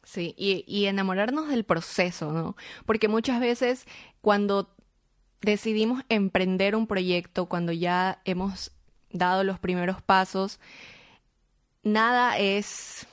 [0.04, 2.56] Sí, y, y enamorarnos del proceso, ¿no?
[2.86, 3.86] Porque muchas veces
[4.22, 4.70] cuando
[5.42, 8.72] decidimos emprender un proyecto, cuando ya hemos
[9.12, 10.60] dado los primeros pasos,
[11.84, 13.08] nada es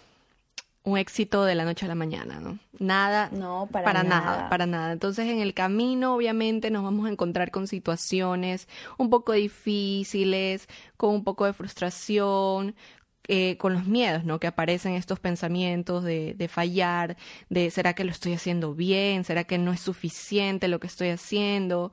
[0.83, 2.59] un éxito de la noche a la mañana, ¿no?
[2.79, 4.49] Nada, no, para, nada.
[4.49, 4.93] para nada.
[4.93, 11.11] Entonces en el camino obviamente nos vamos a encontrar con situaciones un poco difíciles, con
[11.11, 12.75] un poco de frustración,
[13.29, 14.41] eh, con los miedos, ¿no?
[14.41, 17.17] Que aparecen estos pensamientos de, de fallar,
[17.49, 19.25] de ¿será que lo estoy haciendo bien?
[19.25, 21.93] ¿Será que no es suficiente lo que estoy haciendo?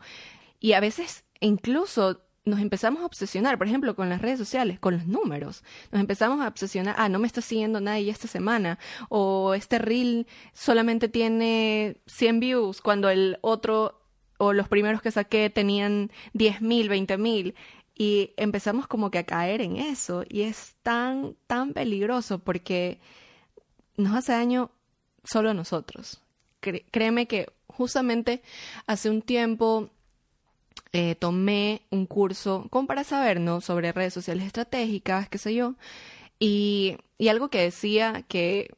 [0.60, 4.94] Y a veces incluso nos empezamos a obsesionar, por ejemplo, con las redes sociales, con
[4.94, 5.64] los números.
[5.92, 10.28] Nos empezamos a obsesionar, ah, no me está siguiendo nadie esta semana, o este reel
[10.54, 14.02] solamente tiene 100 views cuando el otro
[14.40, 17.56] o los primeros que saqué tenían 10 mil, 20 mil.
[17.98, 20.24] Y empezamos como que a caer en eso.
[20.30, 23.00] Y es tan, tan peligroso porque
[23.96, 24.70] nos hace daño
[25.24, 26.22] solo a nosotros.
[26.62, 28.42] créeme que justamente
[28.86, 29.90] hace un tiempo
[30.94, 33.62] eh, tomé un curso como para saber, ¿no?
[33.62, 35.76] Sobre redes sociales estratégicas, qué sé yo.
[36.40, 38.74] Y, y algo que decía que,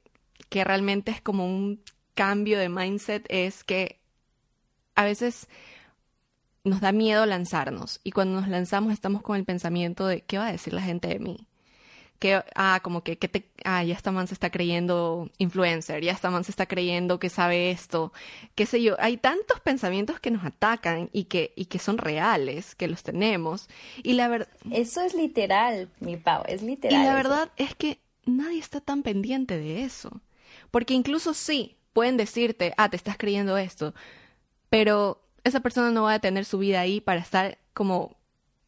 [0.50, 1.82] que realmente es como un
[2.14, 4.00] cambio de mindset es que
[4.96, 5.48] a veces
[6.64, 10.48] nos da miedo lanzarnos y cuando nos lanzamos estamos con el pensamiento de qué va
[10.48, 11.48] a decir la gente de mí
[12.20, 16.12] que, ah, como que, que te, ah, ya esta man se está creyendo influencer, ya
[16.12, 18.12] esta man se está creyendo que sabe esto,
[18.56, 18.98] qué sé yo.
[19.00, 23.70] Hay tantos pensamientos que nos atacan y que, y que son reales, que los tenemos.
[24.04, 24.50] Y la verdad...
[24.70, 27.02] Eso es literal, mi Pau, es literal.
[27.02, 30.22] Y la verdad es que nadie está tan pendiente de eso.
[30.72, 33.94] Porque incluso sí, pueden decirte, ah, te estás creyendo esto,
[34.70, 38.18] pero esa persona no va a tener su vida ahí para estar como,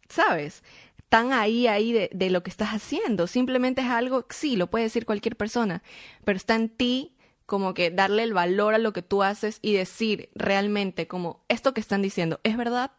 [0.09, 0.63] ¿sabes?
[1.09, 3.27] tan ahí, ahí de, de, lo que estás haciendo.
[3.27, 5.83] Simplemente es algo, sí, lo puede decir cualquier persona,
[6.23, 9.73] pero está en ti como que darle el valor a lo que tú haces y
[9.73, 12.93] decir realmente como, esto que están diciendo, ¿es verdad?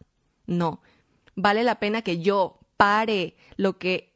[0.44, 0.82] No.
[1.34, 4.12] Vale la pena que yo pare lo que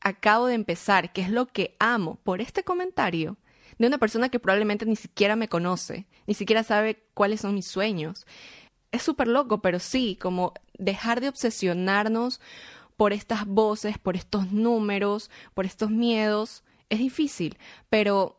[0.00, 3.36] acabo de empezar, que es lo que amo, por este comentario
[3.78, 7.66] de una persona que probablemente ni siquiera me conoce, ni siquiera sabe cuáles son mis
[7.66, 8.26] sueños.
[8.94, 12.40] Es súper loco, pero sí, como dejar de obsesionarnos
[12.96, 17.58] por estas voces, por estos números, por estos miedos, es difícil,
[17.90, 18.36] pero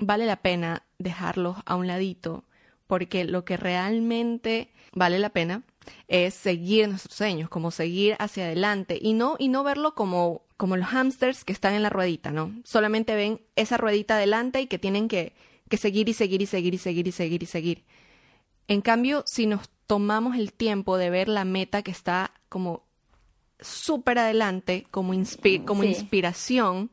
[0.00, 2.44] vale la pena dejarlos a un ladito,
[2.88, 5.62] porque lo que realmente vale la pena
[6.08, 10.76] es seguir nuestros sueños, como seguir hacia adelante y no y no verlo como como
[10.76, 12.52] los hamsters que están en la ruedita, ¿no?
[12.64, 15.34] Solamente ven esa ruedita adelante y que tienen que,
[15.68, 17.84] que seguir y seguir y seguir y seguir y seguir y seguir.
[18.68, 22.84] En cambio, si nos tomamos el tiempo de ver la meta que está como
[23.60, 25.14] súper adelante como,
[25.64, 26.90] como inspiración,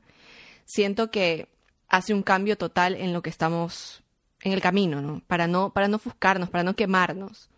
[0.66, 1.50] siento que
[1.88, 4.04] hace un cambio total en lo que estamos
[4.42, 5.22] en el camino, ¿no?
[5.28, 7.50] Para no, para no ofuscarnos, para no quemarnos.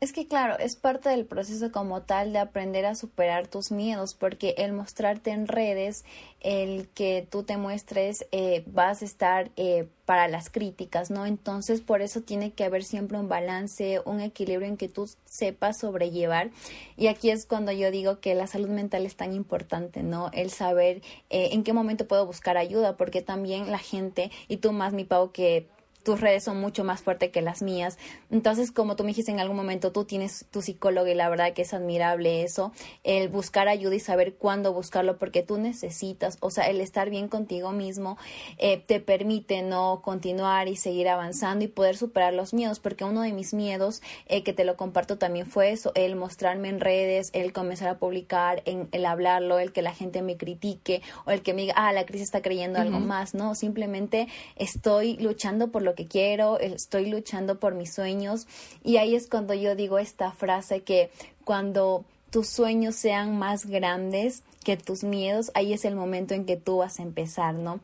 [0.00, 4.14] Es que claro, es parte del proceso como tal de aprender a superar tus miedos,
[4.14, 6.04] porque el mostrarte en redes,
[6.40, 11.26] el que tú te muestres, eh, vas a estar eh, para las críticas, ¿no?
[11.26, 15.78] Entonces, por eso tiene que haber siempre un balance, un equilibrio en que tú sepas
[15.78, 16.50] sobrellevar.
[16.96, 20.30] Y aquí es cuando yo digo que la salud mental es tan importante, ¿no?
[20.32, 24.72] El saber eh, en qué momento puedo buscar ayuda, porque también la gente, y tú
[24.72, 25.68] más, mi Pau, que
[26.02, 27.98] tus redes son mucho más fuertes que las mías.
[28.30, 31.52] Entonces, como tú me dijiste en algún momento, tú tienes tu psicólogo y la verdad
[31.52, 32.72] que es admirable eso,
[33.04, 37.28] el buscar ayuda y saber cuándo buscarlo, porque tú necesitas, o sea, el estar bien
[37.28, 38.18] contigo mismo
[38.58, 43.22] eh, te permite no continuar y seguir avanzando y poder superar los miedos, porque uno
[43.22, 47.30] de mis miedos, eh, que te lo comparto también fue eso, el mostrarme en redes,
[47.32, 51.42] el comenzar a publicar, en, el hablarlo, el que la gente me critique o el
[51.42, 55.82] que me diga, ah, la crisis está creyendo algo más, no, simplemente estoy luchando por
[55.82, 58.46] lo que quiero, estoy luchando por mis sueños
[58.82, 61.10] y ahí es cuando yo digo esta frase que
[61.44, 66.56] cuando tus sueños sean más grandes que tus miedos, ahí es el momento en que
[66.56, 67.80] tú vas a empezar, ¿no?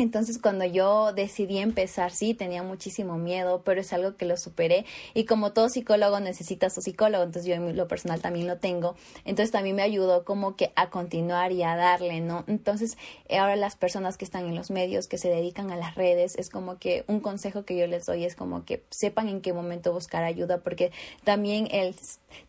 [0.00, 4.86] Entonces cuando yo decidí empezar, sí, tenía muchísimo miedo, pero es algo que lo superé
[5.12, 8.94] y como todo psicólogo necesita su psicólogo, entonces yo en lo personal también lo tengo,
[9.24, 12.44] entonces también me ayudó como que a continuar y a darle, ¿no?
[12.46, 12.96] Entonces
[13.28, 16.48] ahora las personas que están en los medios, que se dedican a las redes, es
[16.48, 19.92] como que un consejo que yo les doy es como que sepan en qué momento
[19.92, 20.92] buscar ayuda, porque
[21.24, 21.96] también el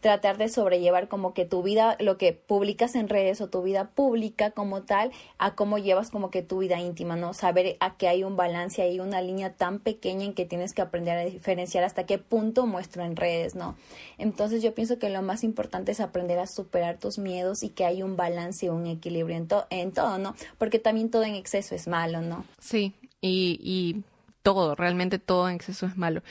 [0.01, 3.89] tratar de sobrellevar como que tu vida, lo que publicas en redes o tu vida
[3.89, 7.33] pública como tal, a cómo llevas como que tu vida íntima, ¿no?
[7.39, 10.81] Saber a que hay un balance, hay una línea tan pequeña en que tienes que
[10.81, 13.77] aprender a diferenciar hasta qué punto muestro en redes, ¿no?
[14.17, 17.85] Entonces yo pienso que lo más importante es aprender a superar tus miedos y que
[17.85, 20.35] hay un balance y un equilibrio en, en todo, ¿no?
[20.57, 22.43] Porque también todo en exceso es malo, ¿no?
[22.59, 24.03] Sí, y, y
[24.43, 26.21] todo, realmente todo en exceso es malo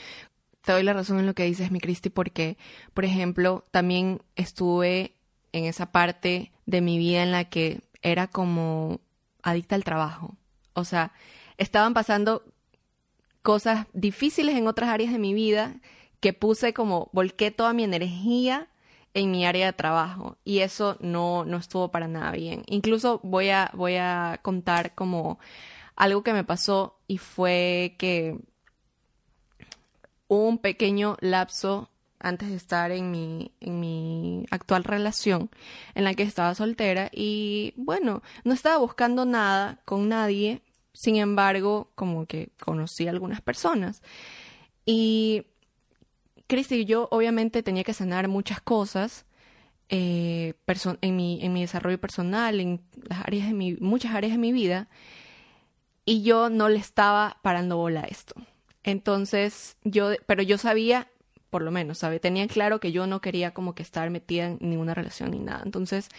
[0.69, 2.55] te doy la razón en lo que dices, mi Cristi, porque,
[2.93, 5.15] por ejemplo, también estuve
[5.51, 8.99] en esa parte de mi vida en la que era como
[9.41, 10.35] adicta al trabajo.
[10.79, 11.11] O sea,
[11.57, 12.43] estaban pasando
[13.41, 15.79] cosas difíciles en otras áreas de mi vida
[16.19, 18.67] que puse como, volqué toda mi energía
[19.13, 22.63] en mi área de trabajo y eso no, no estuvo para nada bien.
[22.67, 25.39] Incluso voy a, voy a contar como
[25.95, 28.37] algo que me pasó y fue que
[30.27, 31.89] un pequeño lapso
[32.19, 35.49] antes de estar en mi, en mi actual relación
[35.95, 40.61] en la que estaba soltera y bueno, no estaba buscando nada con nadie,
[40.93, 44.01] sin embargo, como que conocí a algunas personas.
[44.85, 45.45] Y
[46.47, 49.25] Cristi yo obviamente tenía que sanar muchas cosas
[49.89, 50.53] eh,
[51.01, 54.51] en, mi, en mi desarrollo personal, en las áreas de mi, muchas áreas de mi
[54.51, 54.87] vida,
[56.05, 58.35] y yo no le estaba parando bola a esto.
[58.83, 61.11] Entonces, yo, pero yo sabía,
[61.49, 62.19] por lo menos, ¿sabe?
[62.19, 65.61] Tenía claro que yo no quería como que estar metida en ninguna relación ni nada.
[65.63, 66.09] Entonces,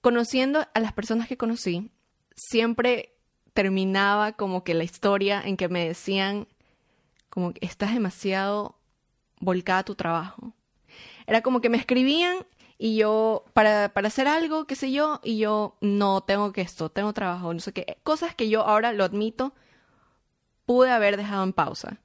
[0.00, 1.90] conociendo a las personas que conocí,
[2.34, 3.14] siempre
[3.60, 6.48] terminaba como que la historia en que me decían
[7.28, 8.74] como que estás demasiado
[9.38, 10.54] volcada a tu trabajo.
[11.26, 12.38] Era como que me escribían
[12.78, 16.88] y yo, para, para hacer algo, qué sé yo, y yo, no, tengo que esto,
[16.88, 17.98] tengo trabajo, no sé qué.
[18.02, 19.52] Cosas que yo ahora lo admito,
[20.64, 21.98] pude haber dejado en pausa.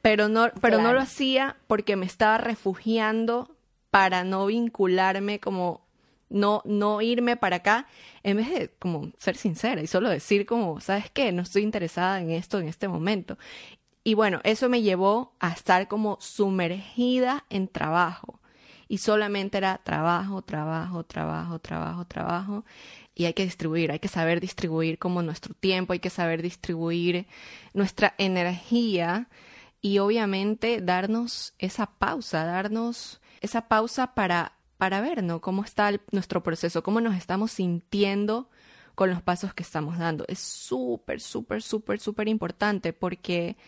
[0.00, 3.54] Pero no, pero no lo hacía porque me estaba refugiando
[3.90, 5.82] para no vincularme como
[6.30, 7.86] no, no irme para acá,
[8.22, 11.32] en vez de como ser sincera y solo decir como, ¿sabes qué?
[11.32, 13.36] No estoy interesada en esto en este momento.
[14.02, 18.40] Y bueno, eso me llevó a estar como sumergida en trabajo.
[18.88, 22.64] Y solamente era trabajo, trabajo, trabajo, trabajo, trabajo
[23.14, 27.26] y hay que distribuir, hay que saber distribuir como nuestro tiempo, hay que saber distribuir
[27.74, 29.28] nuestra energía
[29.82, 35.40] y obviamente darnos esa pausa, darnos esa pausa para, para ver, ¿no?
[35.40, 38.48] Cómo está nuestro proceso, cómo nos estamos sintiendo
[38.94, 40.24] con los pasos que estamos dando.
[40.26, 43.58] Es súper, súper, súper, súper importante porque,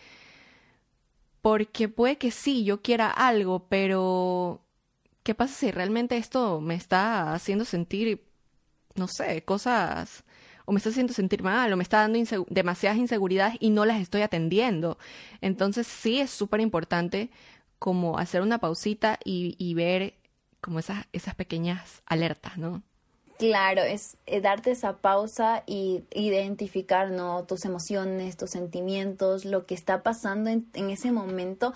[1.41, 4.65] porque puede que sí, yo quiera algo, pero
[5.21, 8.25] ¿qué pasa si realmente esto me está haciendo sentir
[8.95, 10.23] no sé, cosas
[10.65, 14.01] o me está haciendo sentir mal o me está dando demasiadas inseguridades y no las
[14.01, 14.97] estoy atendiendo.
[15.41, 17.29] Entonces sí es súper importante
[17.79, 20.15] como hacer una pausita y, y ver
[20.63, 22.81] como esas, esas pequeñas alertas, ¿no?
[23.37, 27.43] Claro, es, eh, darte esa pausa y identificar ¿no?
[27.43, 31.73] tus emociones, tus sentimientos, lo que está pasando en, en ese momento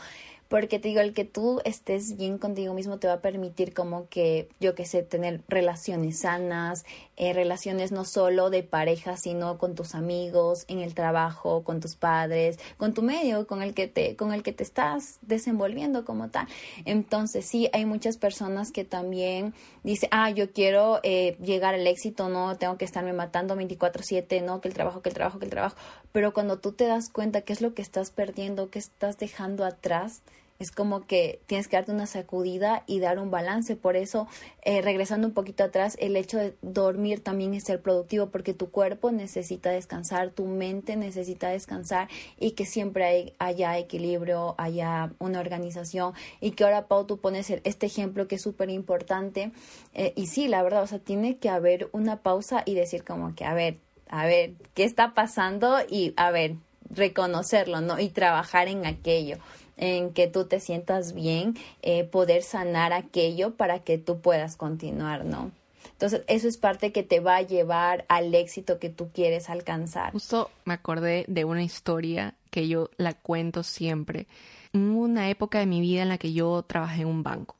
[0.47, 4.08] porque te digo, el que tú estés bien contigo mismo te va a permitir como
[4.08, 6.86] que, yo que sé, tener relaciones sanas,
[7.17, 11.95] eh, relaciones no solo de pareja, sino con tus amigos, en el trabajo, con tus
[11.95, 16.30] padres, con tu medio, con el que te, con el que te estás desenvolviendo como
[16.30, 16.47] tal.
[16.86, 22.30] Entonces, sí, hay muchas personas que también dicen, ah, yo quiero eh, llegar al éxito,
[22.30, 25.51] no, tengo que estarme matando 24/7, no, que el trabajo, que el trabajo, que el
[25.51, 25.75] trabajo.
[26.12, 29.65] Pero cuando tú te das cuenta qué es lo que estás perdiendo, qué estás dejando
[29.65, 30.21] atrás,
[30.60, 33.76] es como que tienes que darte una sacudida y dar un balance.
[33.76, 34.28] Por eso,
[34.63, 38.72] eh, regresando un poquito atrás, el hecho de dormir también es ser productivo porque tu
[38.72, 42.08] cuerpo necesita descansar, tu mente necesita descansar
[42.39, 47.86] y que siempre haya equilibrio, haya una organización y que ahora, Pau, tú pones este
[47.86, 49.52] ejemplo que es súper importante.
[49.93, 53.36] Eh, y sí, la verdad, o sea, tiene que haber una pausa y decir como
[53.36, 53.78] que, a ver,
[54.10, 55.78] a ver, ¿qué está pasando?
[55.89, 56.56] Y a ver,
[56.89, 58.00] reconocerlo, ¿no?
[58.00, 59.38] Y trabajar en aquello
[59.78, 65.25] en que tú te sientas bien, eh, poder sanar aquello para que tú puedas continuar,
[65.25, 65.52] ¿no?
[65.92, 70.12] Entonces, eso es parte que te va a llevar al éxito que tú quieres alcanzar.
[70.13, 74.28] Justo me acordé de una historia que yo la cuento siempre.
[74.73, 77.56] Hubo una época de mi vida en la que yo trabajé en un banco.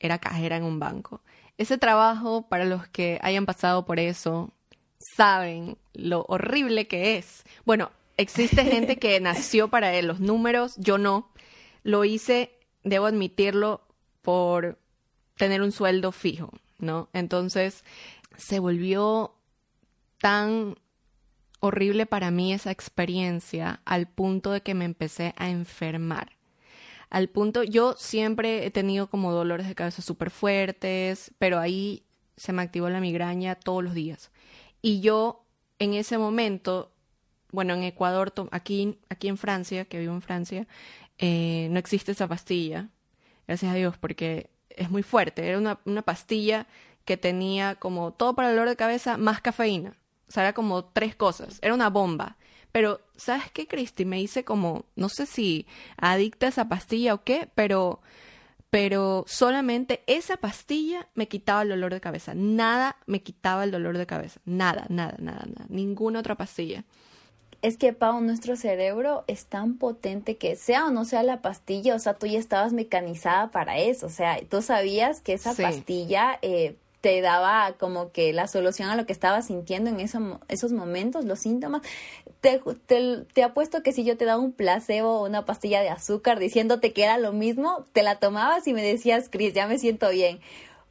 [0.00, 1.20] Era cajera en un banco.
[1.58, 4.50] Ese trabajo, para los que hayan pasado por eso,
[5.16, 7.44] saben lo horrible que es.
[7.64, 11.28] Bueno, existe gente que nació para los números, yo no.
[11.82, 13.82] Lo hice, debo admitirlo,
[14.22, 14.78] por
[15.36, 17.08] tener un sueldo fijo, ¿no?
[17.12, 17.84] Entonces
[18.36, 19.34] se volvió
[20.18, 20.76] tan
[21.60, 26.36] horrible para mí esa experiencia al punto de que me empecé a enfermar.
[27.10, 32.04] Al punto, yo siempre he tenido como dolores de cabeza súper fuertes, pero ahí
[32.36, 34.30] se me activó la migraña todos los días.
[34.80, 35.44] Y yo
[35.78, 36.92] en ese momento,
[37.50, 40.68] bueno, en Ecuador, aquí, aquí en Francia, que vivo en Francia,
[41.20, 42.88] eh, no existe esa pastilla,
[43.46, 45.46] gracias a Dios, porque es muy fuerte.
[45.46, 46.66] Era una, una pastilla
[47.04, 49.96] que tenía como todo para el dolor de cabeza más cafeína.
[50.28, 51.58] O sea, era como tres cosas.
[51.60, 52.36] Era una bomba.
[52.72, 54.04] Pero, ¿sabes qué, Cristi?
[54.06, 55.66] Me hice como, no sé si
[55.98, 58.00] adicta a esa pastilla o qué, pero,
[58.70, 62.32] pero solamente esa pastilla me quitaba el dolor de cabeza.
[62.34, 64.40] Nada me quitaba el dolor de cabeza.
[64.46, 65.66] Nada, nada, nada, nada.
[65.68, 66.84] Ninguna otra pastilla.
[67.62, 71.94] Es que, Pau, nuestro cerebro es tan potente que sea o no sea la pastilla,
[71.94, 74.06] o sea, tú ya estabas mecanizada para eso.
[74.06, 78.96] O sea, tú sabías que esa pastilla eh, te daba como que la solución a
[78.96, 81.82] lo que estabas sintiendo en esos momentos, los síntomas.
[82.40, 82.60] Te,
[83.34, 86.92] te, apuesto que si yo te daba un placebo o una pastilla de azúcar diciéndote
[86.92, 90.40] que era lo mismo, te la tomabas y me decías, Cris, ya me siento bien.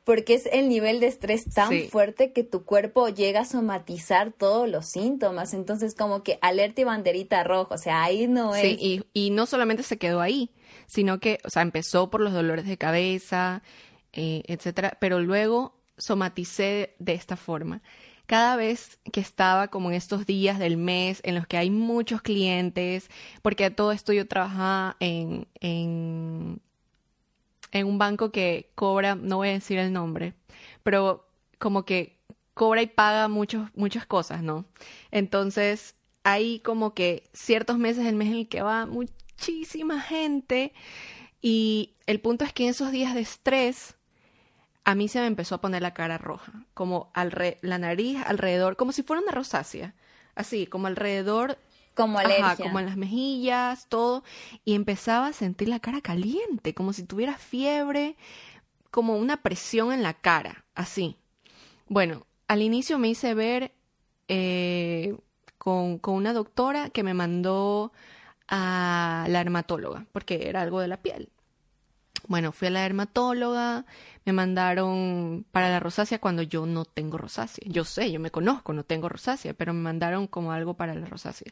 [0.10, 4.68] Porque es el nivel de estrés tan fuerte que tu cuerpo llega a somatizar todos
[4.68, 5.53] los síntomas.
[5.53, 7.76] Entonces, como que alerta y banderita roja.
[7.76, 8.62] O sea, ahí no es.
[8.64, 10.49] Sí, y, y no solamente se quedó ahí,
[10.88, 13.62] sino que, o sea, empezó por los dolores de cabeza,
[14.12, 17.84] eh, etcétera, pero luego somaticé de esta forma.
[18.26, 22.24] Cada vez que estaba como en estos días del mes en los que hay muchos
[22.24, 23.12] clientes,
[23.43, 26.62] porque todo esto yo trabajaba en, en,
[27.72, 30.34] en un banco que cobra, no voy a decir el nombre,
[30.84, 32.17] pero como que
[32.53, 34.65] cobra y paga muchos, muchas cosas, ¿no?
[35.11, 40.74] Entonces, hay como que ciertos meses del mes en el que va muchísima gente
[41.41, 43.95] y el punto es que en esos días de estrés
[44.84, 47.11] a mí se me empezó a poner la cara roja, como
[47.61, 49.93] la nariz alrededor, como si fuera una rosácea,
[50.36, 51.57] así, como alrededor.
[52.00, 52.56] Como alergia.
[52.56, 54.24] como en las mejillas, todo.
[54.66, 58.16] Y empezaba a sentir la cara caliente, como si tuviera fiebre,
[58.91, 61.18] como una presión en la cara, así.
[61.88, 63.74] Bueno, al inicio me hice ver
[64.28, 65.18] eh,
[65.58, 67.91] con, con una doctora que me mandó
[68.47, 71.30] a la dermatóloga, porque era algo de la piel.
[72.30, 73.88] Bueno, fui a la dermatóloga,
[74.23, 77.67] me mandaron para la rosácea cuando yo no tengo rosácea.
[77.67, 81.07] Yo sé, yo me conozco, no tengo rosácea, pero me mandaron como algo para la
[81.07, 81.51] rosácea.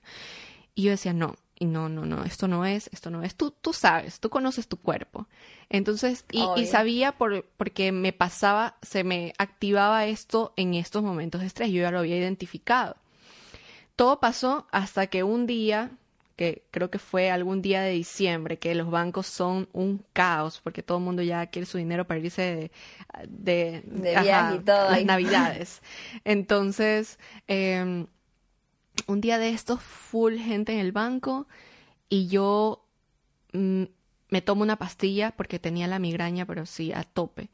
[0.75, 3.35] Y yo decía, no, y no, no, no, esto no es, esto no es.
[3.35, 5.25] Tú, tú sabes, tú conoces tu cuerpo.
[5.67, 11.41] Entonces, y, y sabía por, porque me pasaba, se me activaba esto en estos momentos
[11.41, 11.71] de estrés.
[11.71, 12.97] Yo ya lo había identificado.
[13.95, 15.89] Todo pasó hasta que un día
[16.37, 20.83] que creo que fue algún día de diciembre, que los bancos son un caos porque
[20.83, 22.71] todo el mundo ya quiere su dinero para irse
[23.27, 24.91] de, de, viaje y todo.
[24.91, 25.81] Las navidades.
[26.23, 27.17] Entonces,
[27.47, 28.05] em,
[29.07, 31.47] un día de estos, full gente en el banco
[32.07, 32.85] y yo
[33.53, 33.85] mm,
[34.29, 37.49] me tomo una pastilla porque tenía la migraña, pero sí, a tope.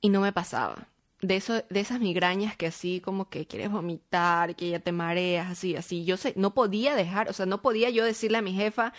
[0.00, 0.89] Y no me pasaba
[1.22, 5.50] de, eso, de esas migrañas que así como que quieres vomitar, que ya te mareas,
[5.50, 6.04] así, así.
[6.04, 8.92] Yo sé, no podía dejar, o sea, no podía yo decirle a mi jefa,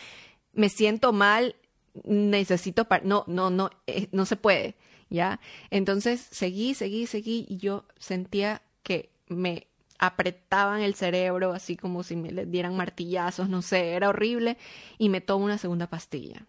[0.54, 1.56] me siento mal,
[2.04, 4.76] necesito, no, no, no, eh, no se puede,
[5.10, 5.40] ¿ya?
[5.70, 9.68] Entonces seguí, seguí, seguí y yo sentía que me
[10.00, 14.58] apretaban el cerebro, así como si me le dieran martillazos, no sé, era horrible,
[14.98, 16.46] y me tomo una segunda pastilla.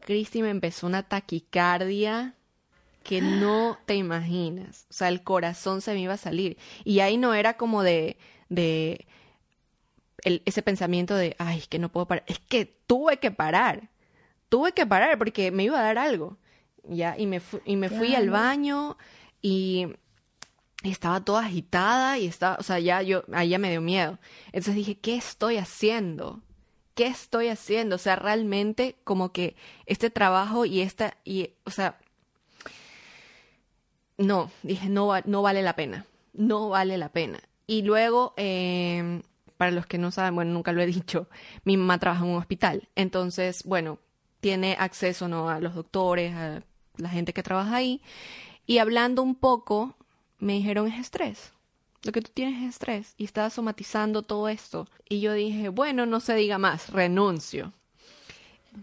[0.00, 2.35] Cristi me empezó una taquicardia
[3.06, 4.86] que no te imaginas.
[4.90, 6.58] O sea, el corazón se me iba a salir.
[6.82, 9.06] Y ahí no era como de, de
[10.24, 12.24] ese pensamiento de, ay, que no puedo parar.
[12.26, 13.90] Es que tuve que parar.
[14.48, 16.36] Tuve que parar porque me iba a dar algo.
[16.82, 18.96] Ya, y me, y me fui al baño
[19.40, 19.86] y,
[20.82, 24.18] estaba toda agitada y estaba, o sea, ya yo, ahí ya me dio miedo.
[24.46, 26.42] Entonces dije, ¿qué estoy haciendo?
[26.94, 27.96] ¿Qué estoy haciendo?
[27.96, 29.54] O sea, realmente como que
[29.86, 31.98] este trabajo y esta, y, o sea,
[34.18, 37.40] no, dije, no, no vale la pena, no vale la pena.
[37.66, 39.22] Y luego, eh,
[39.56, 41.28] para los que no saben, bueno, nunca lo he dicho,
[41.64, 43.98] mi mamá trabaja en un hospital, entonces, bueno,
[44.40, 45.48] tiene acceso ¿no?
[45.48, 46.62] a los doctores, a
[46.96, 48.00] la gente que trabaja ahí,
[48.66, 49.96] y hablando un poco,
[50.38, 51.52] me dijeron es estrés.
[52.02, 54.86] Lo que tú tienes es estrés y estás somatizando todo esto.
[55.08, 57.72] Y yo dije, bueno, no se diga más, renuncio.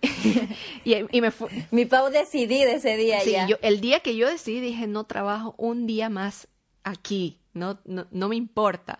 [0.83, 1.31] y, me
[1.71, 5.05] Mi Pau decidí de ese día sí, Yo, el día que yo decidí dije, no
[5.05, 6.47] trabajo un día más
[6.83, 8.99] aquí, no, no, me importa.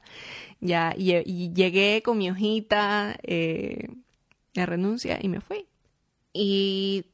[0.60, 3.88] Ya, y, llegué con mi hojita eh,
[4.54, 5.68] de renuncia y me fui.
[6.34, 7.06] Y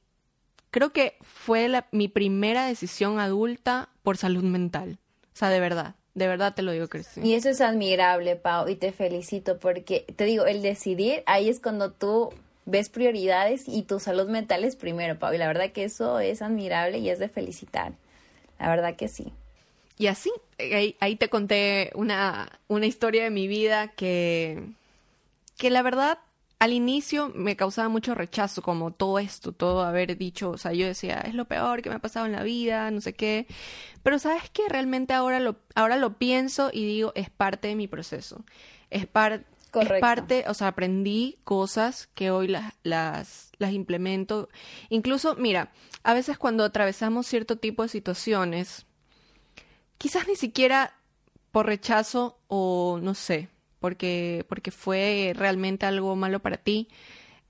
[0.71, 4.99] creo que fue mi primera decisión adulta por salud mental.
[5.33, 7.25] O sea, de verdad, de verdad te lo digo, Cristina.
[7.25, 11.59] Y eso es admirable, Pau, y te felicito porque te digo, el decidir, ahí es
[11.59, 12.33] cuando tú
[12.69, 15.33] ves prioridades y tu salud mental es primero, Pau.
[15.33, 17.93] Y la verdad que eso es admirable y es de felicitar.
[18.59, 19.33] La verdad que sí.
[19.97, 20.31] Y así,
[20.99, 24.63] ahí, te conté una, una historia de mi vida que,
[25.57, 26.19] que la verdad
[26.59, 30.85] al inicio me causaba mucho rechazo, como todo esto, todo haber dicho, o sea, yo
[30.85, 33.47] decía, es lo peor que me ha pasado en la vida, no sé qué.
[34.03, 37.87] Pero sabes que realmente ahora lo, ahora lo pienso y digo, es parte de mi
[37.87, 38.43] proceso.
[38.89, 39.07] Es,
[39.73, 44.49] es parte, o sea, aprendí cosas que hoy las, las, las implemento.
[44.89, 45.71] Incluso, mira,
[46.03, 48.85] a veces cuando atravesamos cierto tipo de situaciones,
[49.97, 50.93] quizás ni siquiera
[51.51, 53.49] por rechazo o no sé,
[53.79, 56.89] porque, porque fue realmente algo malo para ti,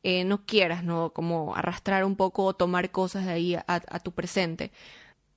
[0.04, 1.12] eh, no quieras, ¿no?
[1.12, 4.72] Como arrastrar un poco o tomar cosas de ahí a, tu presente.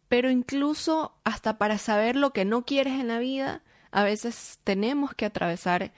[0.08, 5.14] Pero incluso hasta para saber lo que no quieres en la vida, a veces tenemos
[5.14, 5.92] que atravesar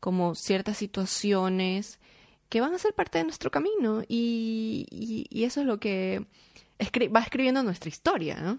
[0.00, 1.98] como ciertas situaciones
[2.48, 4.86] que van a ser parte de nuestro camino y,
[5.30, 6.24] y, eso es lo que
[7.14, 8.58] va escribiendo nuestra historia, ¿no?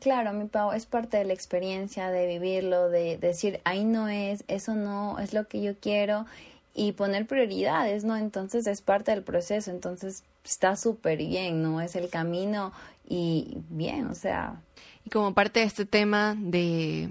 [0.00, 4.44] Claro, mi Pau, es parte de la experiencia de vivirlo, de, decir, ahí no es,
[4.46, 6.26] eso no es lo que yo quiero
[6.74, 8.16] y poner prioridades, ¿no?
[8.16, 11.80] Entonces es parte del proceso, entonces está súper bien, ¿no?
[11.80, 12.72] Es el camino
[13.08, 14.60] y bien, o sea.
[15.04, 17.10] Y como parte de este tema de,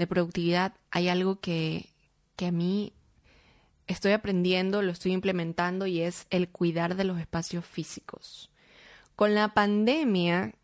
[0.00, 1.90] de productividad, hay algo que,
[2.34, 2.92] que a mí
[3.86, 8.50] estoy aprendiendo, lo estoy implementando y es el cuidar de los espacios físicos.
[9.14, 10.54] Con la pandemia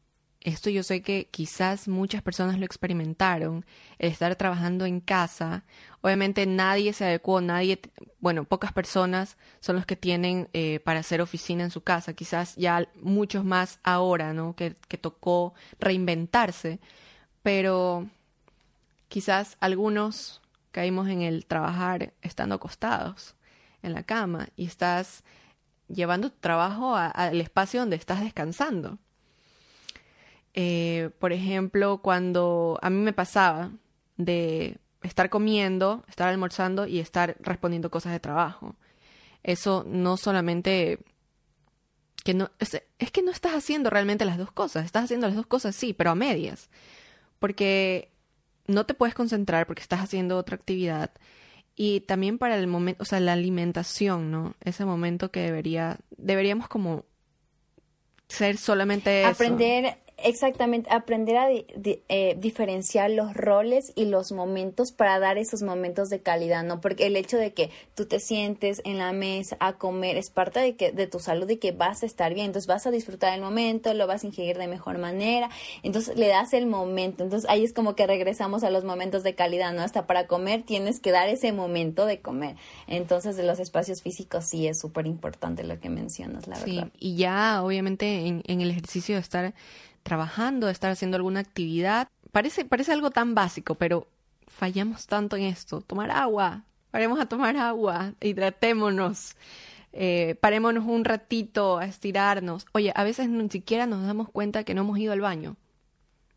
[0.47, 3.67] esto yo sé que quizás muchas personas lo experimentaron,
[3.99, 5.65] el estar trabajando en casa.
[6.03, 7.81] Obviamente nadie se adecuó, nadie,
[8.21, 12.13] bueno, pocas personas son los que tienen eh, para hacer oficina en su casa.
[12.13, 14.55] Quizás ya muchos más ahora, ¿no?
[14.55, 16.79] Que, que tocó reinventarse.
[17.43, 18.07] Pero
[19.17, 20.43] quizás algunos
[20.73, 23.35] caímos en el trabajar estando acostados
[23.81, 25.25] en la cama y estás
[25.89, 28.99] llevando tu trabajo al espacio donde estás descansando.
[30.53, 33.71] Eh, por ejemplo, cuando a mí me pasaba
[34.19, 38.77] de estar comiendo, estar almorzando y estar respondiendo cosas de trabajo.
[39.43, 40.99] Eso no solamente
[42.23, 45.37] que no es, es, que no estás haciendo realmente las dos cosas, estás haciendo las
[45.37, 46.69] dos cosas sí, pero a medias.
[47.39, 48.15] Porque
[48.67, 51.11] no te puedes concentrar porque estás haciendo otra actividad
[51.75, 54.55] y también para el momento, o sea, la alimentación, ¿no?
[54.65, 57.05] Ese momento que debería deberíamos como
[58.29, 59.31] ser solamente eso.
[59.31, 66.09] aprender Exactamente, aprender a eh, diferenciar los roles y los momentos para dar esos momentos
[66.09, 66.81] de calidad, ¿no?
[66.81, 70.61] Porque el hecho de que tú te sientes en la mesa a comer es parte
[70.61, 73.35] de, que, de tu salud y que vas a estar bien, entonces vas a disfrutar
[73.35, 75.51] el momento, lo vas a ingerir de mejor manera,
[75.83, 79.35] entonces le das el momento, entonces ahí es como que regresamos a los momentos de
[79.35, 79.83] calidad, ¿no?
[79.83, 82.57] Hasta para comer tienes que dar ese momento de comer,
[82.87, 86.89] entonces de los espacios físicos sí es súper importante lo que mencionas, la verdad.
[86.95, 89.55] Sí, y ya obviamente en, en el ejercicio de estar
[90.07, 92.09] trabajando, de estar haciendo alguna actividad.
[92.31, 94.07] Parece, parece algo tan básico, pero
[94.47, 95.81] fallamos tanto en esto.
[95.81, 99.35] Tomar agua, paremos a tomar agua, hidratémonos,
[99.93, 102.67] eh, parémonos un ratito a estirarnos.
[102.73, 105.57] Oye, a veces ni siquiera nos damos cuenta que no hemos ido al baño.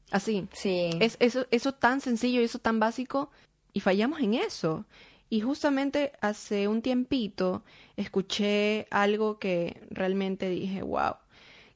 [0.10, 0.48] Así.
[0.52, 0.90] Sí.
[1.00, 3.30] Es eso, eso tan sencillo y eso tan básico
[3.72, 4.86] y fallamos en eso.
[5.30, 7.62] Y justamente hace un tiempito
[7.98, 11.18] escuché algo que realmente dije, wow,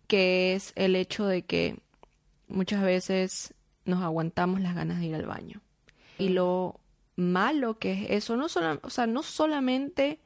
[0.08, 1.78] que es el hecho de que
[2.54, 3.54] muchas veces
[3.86, 5.62] nos aguantamos las ganas de ir al baño.
[6.18, 6.80] Y lo
[7.16, 10.20] malo que es eso, no, solo, o sea, no solamente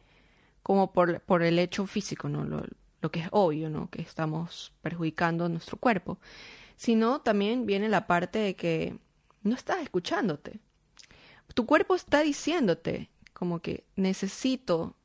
[0.62, 2.44] como por, por el hecho físico, ¿no?
[2.44, 2.64] Lo,
[3.02, 3.90] lo que es obvio, ¿no?
[3.90, 6.20] Que estamos perjudicando nuestro cuerpo,
[6.76, 8.98] sino también viene la parte de que
[9.44, 10.60] no estás escuchándote.
[11.54, 14.97] Tu cuerpo está diciéndote como que necesito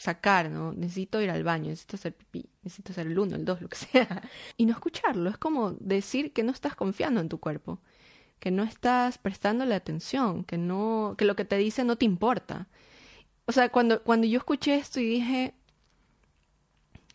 [0.00, 0.72] sacar, ¿no?
[0.72, 3.76] Necesito ir al baño, necesito hacer pipí, necesito hacer el uno, el dos, lo que
[3.92, 4.22] sea.
[4.56, 7.80] Y no escucharlo, es como decir que no estás confiando en tu cuerpo,
[8.38, 12.66] que no estás prestándole atención, que no, que lo que te dice no te importa.
[13.44, 15.54] O sea, cuando, cuando yo escuché esto y dije,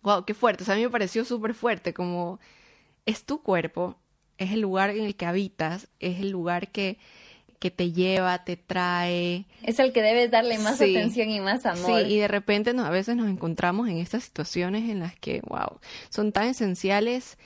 [0.03, 2.39] wow, qué fuerte, o sea, a mí me pareció súper fuerte, como
[3.07, 3.97] es tu cuerpo,
[4.37, 6.99] es el lugar en el que habitas, es el lugar que
[7.59, 9.45] que te lleva, te trae.
[9.63, 12.03] Es el que debes darle más atención y más amor.
[12.03, 15.79] Sí, y de repente a veces nos encontramos en estas situaciones en las que, wow,
[16.09, 17.37] son tan esenciales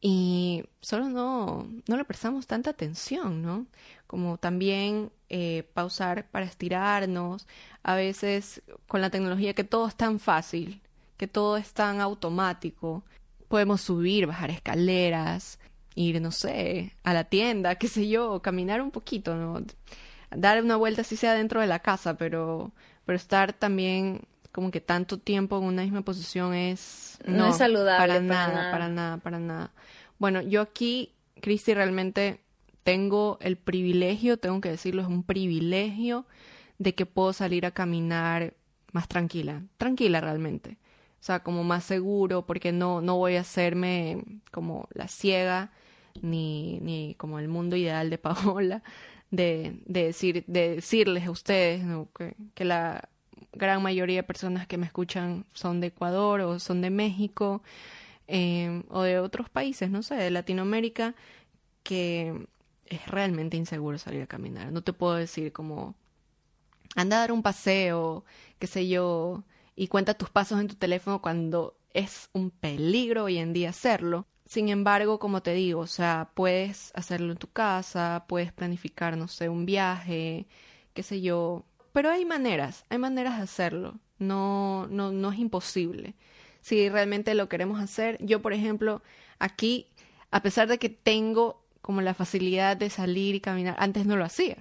[0.00, 3.66] y solo no, no le prestamos tanta atención, ¿no?
[4.06, 7.46] Como también eh, pausar para estirarnos,
[7.82, 10.80] a veces con la tecnología que todo es tan fácil,
[11.16, 13.04] que todo es tan automático,
[13.48, 15.58] podemos subir, bajar escaleras,
[15.94, 19.62] ir, no sé, a la tienda, qué sé yo, caminar un poquito, ¿no?
[20.30, 22.72] Dar una vuelta si sea dentro de la casa, pero,
[23.04, 24.22] pero estar también
[24.52, 27.18] como que tanto tiempo en una misma posición es...
[27.26, 27.98] No, es saludable.
[27.98, 29.72] Para, nada, para nada, para nada.
[30.18, 32.40] Bueno, yo aquí, Cristi, realmente
[32.82, 36.26] tengo el privilegio, tengo que decirlo, es un privilegio
[36.78, 38.54] de que puedo salir a caminar
[38.92, 40.78] más tranquila, tranquila realmente.
[41.20, 45.70] O sea, como más seguro, porque no, no voy a hacerme como la ciega,
[46.20, 48.82] ni, ni como el mundo ideal de Paola,
[49.30, 51.82] de, de, decir, de decirles a ustedes
[52.16, 53.08] que, que la
[53.52, 57.62] gran mayoría de personas que me escuchan son de Ecuador o son de México
[58.28, 61.14] eh, o de otros países, no sé, de Latinoamérica,
[61.82, 62.46] que
[62.86, 64.72] es realmente inseguro salir a caminar.
[64.72, 65.94] No te puedo decir como
[66.94, 68.24] anda a dar un paseo,
[68.58, 69.44] qué sé yo,
[69.76, 74.26] y cuenta tus pasos en tu teléfono cuando es un peligro hoy en día hacerlo.
[74.52, 79.26] Sin embargo, como te digo, o sea, puedes hacerlo en tu casa, puedes planificar, no
[79.26, 80.46] sé, un viaje,
[80.92, 83.94] qué sé yo, pero hay maneras, hay maneras de hacerlo.
[84.18, 86.16] No, no, no es imposible.
[86.60, 89.00] Si realmente lo queremos hacer, yo, por ejemplo,
[89.38, 89.86] aquí,
[90.30, 94.24] a pesar de que tengo como la facilidad de salir y caminar, antes no lo
[94.26, 94.58] hacía.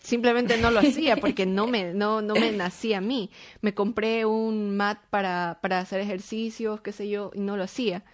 [0.00, 3.30] Simplemente no lo hacía porque no me, no, no me nacía a mí.
[3.60, 8.04] Me compré un mat para, para hacer ejercicios, qué sé yo, y no lo hacía.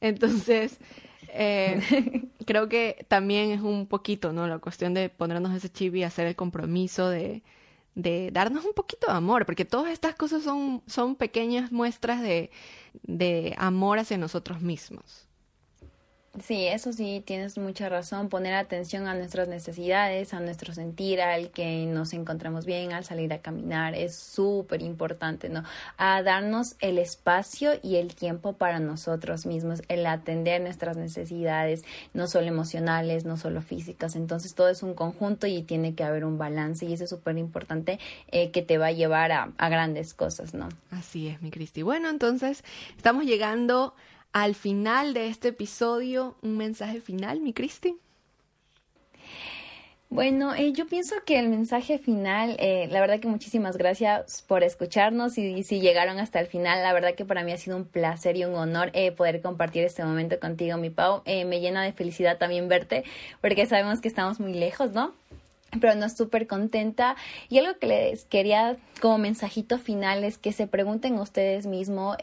[0.00, 0.78] Entonces,
[1.28, 1.80] eh,
[2.46, 4.46] creo que también es un poquito, ¿no?
[4.46, 7.42] La cuestión de ponernos ese chip y hacer el compromiso de,
[7.94, 12.50] de darnos un poquito de amor, porque todas estas cosas son, son pequeñas muestras de,
[13.02, 15.25] de amor hacia nosotros mismos.
[16.44, 18.28] Sí, eso sí, tienes mucha razón.
[18.28, 23.32] Poner atención a nuestras necesidades, a nuestro sentir, al que nos encontramos bien, al salir
[23.32, 25.64] a caminar, es súper importante, ¿no?
[25.96, 32.26] A darnos el espacio y el tiempo para nosotros mismos, el atender nuestras necesidades, no
[32.26, 34.14] solo emocionales, no solo físicas.
[34.14, 37.38] Entonces, todo es un conjunto y tiene que haber un balance y eso es súper
[37.38, 37.98] importante
[38.30, 40.68] eh, que te va a llevar a, a grandes cosas, ¿no?
[40.90, 41.80] Así es, mi Cristi.
[41.80, 42.62] Bueno, entonces,
[42.96, 43.94] estamos llegando
[44.36, 47.96] al final de este episodio, un mensaje final, mi Cristi.
[50.10, 54.62] Bueno, eh, yo pienso que el mensaje final, eh, la verdad que muchísimas gracias por
[54.62, 57.86] escucharnos y, si llegaron hasta el final, la verdad que para mí ha sido un
[57.86, 61.22] placer y un honor eh, poder compartir este momento contigo, mi Pau.
[61.24, 63.04] me llena de felicidad también verte,
[63.40, 65.14] porque sabemos que estamos muy lejos, ¿no?
[65.80, 67.16] pero no súper contenta.
[67.48, 72.16] Y algo que les quería como mensajito final es que se pregunten ustedes mismos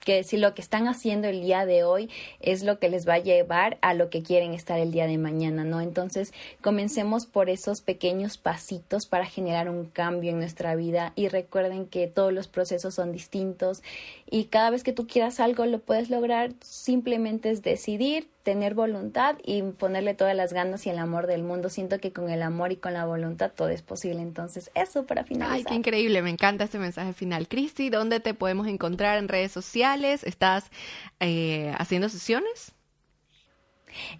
[0.00, 3.14] que si lo que están haciendo el día de hoy es lo que les va
[3.14, 5.80] a llevar a lo que quieren estar el día de mañana, ¿no?
[5.80, 11.86] Entonces, comencemos por esos pequeños pasitos para generar un cambio en nuestra vida y recuerden
[11.86, 13.82] que todos los procesos son distintos
[14.30, 19.36] y cada vez que tú quieras algo lo puedes lograr, simplemente es decidir, tener voluntad
[19.44, 21.68] y ponerle todas las ganas y el amor del mundo.
[21.68, 24.22] Siento que con el amor y con la voluntad todo es posible.
[24.22, 25.58] Entonces, eso para finalizar.
[25.58, 27.48] Ay, qué increíble, me encanta este mensaje final.
[27.48, 29.89] Cristi, ¿dónde te podemos encontrar en redes sociales?
[29.98, 30.70] ¿Estás
[31.18, 32.72] eh, haciendo sesiones?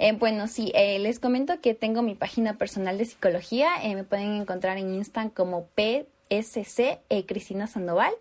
[0.00, 3.70] Eh, bueno, sí, eh, les comento que tengo mi página personal de psicología.
[3.84, 8.12] me pueden encontrar en Insta como PSC Cristina Sandoval.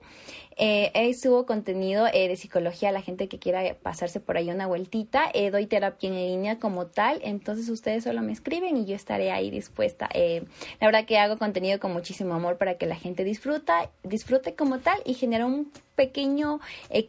[1.19, 5.31] Subo contenido de psicología a la gente que quiera pasarse por ahí una vueltita.
[5.51, 9.49] Doy terapia en línea como tal, entonces ustedes solo me escriben y yo estaré ahí
[9.49, 10.07] dispuesta.
[10.13, 14.77] La verdad que hago contenido con muchísimo amor para que la gente disfruta, disfrute como
[14.79, 16.61] tal y genera un pequeño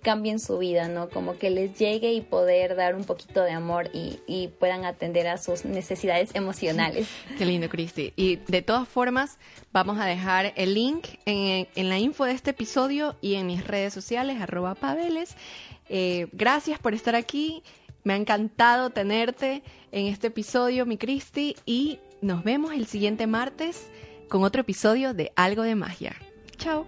[0.02, 1.08] cambio en su vida, ¿no?
[1.08, 5.38] Como que les llegue y poder dar un poquito de amor y, puedan atender a
[5.38, 7.06] sus necesidades emocionales.
[7.38, 8.12] Qué lindo, Cristi.
[8.16, 9.38] Y de todas formas,
[9.72, 13.64] vamos a dejar el link en, en la info de este episodio y en mis
[13.64, 15.36] redes sociales, arroba pabeles.
[15.88, 17.62] Eh, gracias por estar aquí.
[18.02, 19.62] Me ha encantado tenerte
[19.92, 23.88] en este episodio, mi Cristi, y nos vemos el siguiente martes
[24.28, 26.16] con otro episodio de Algo de Magia.
[26.56, 26.86] Chao.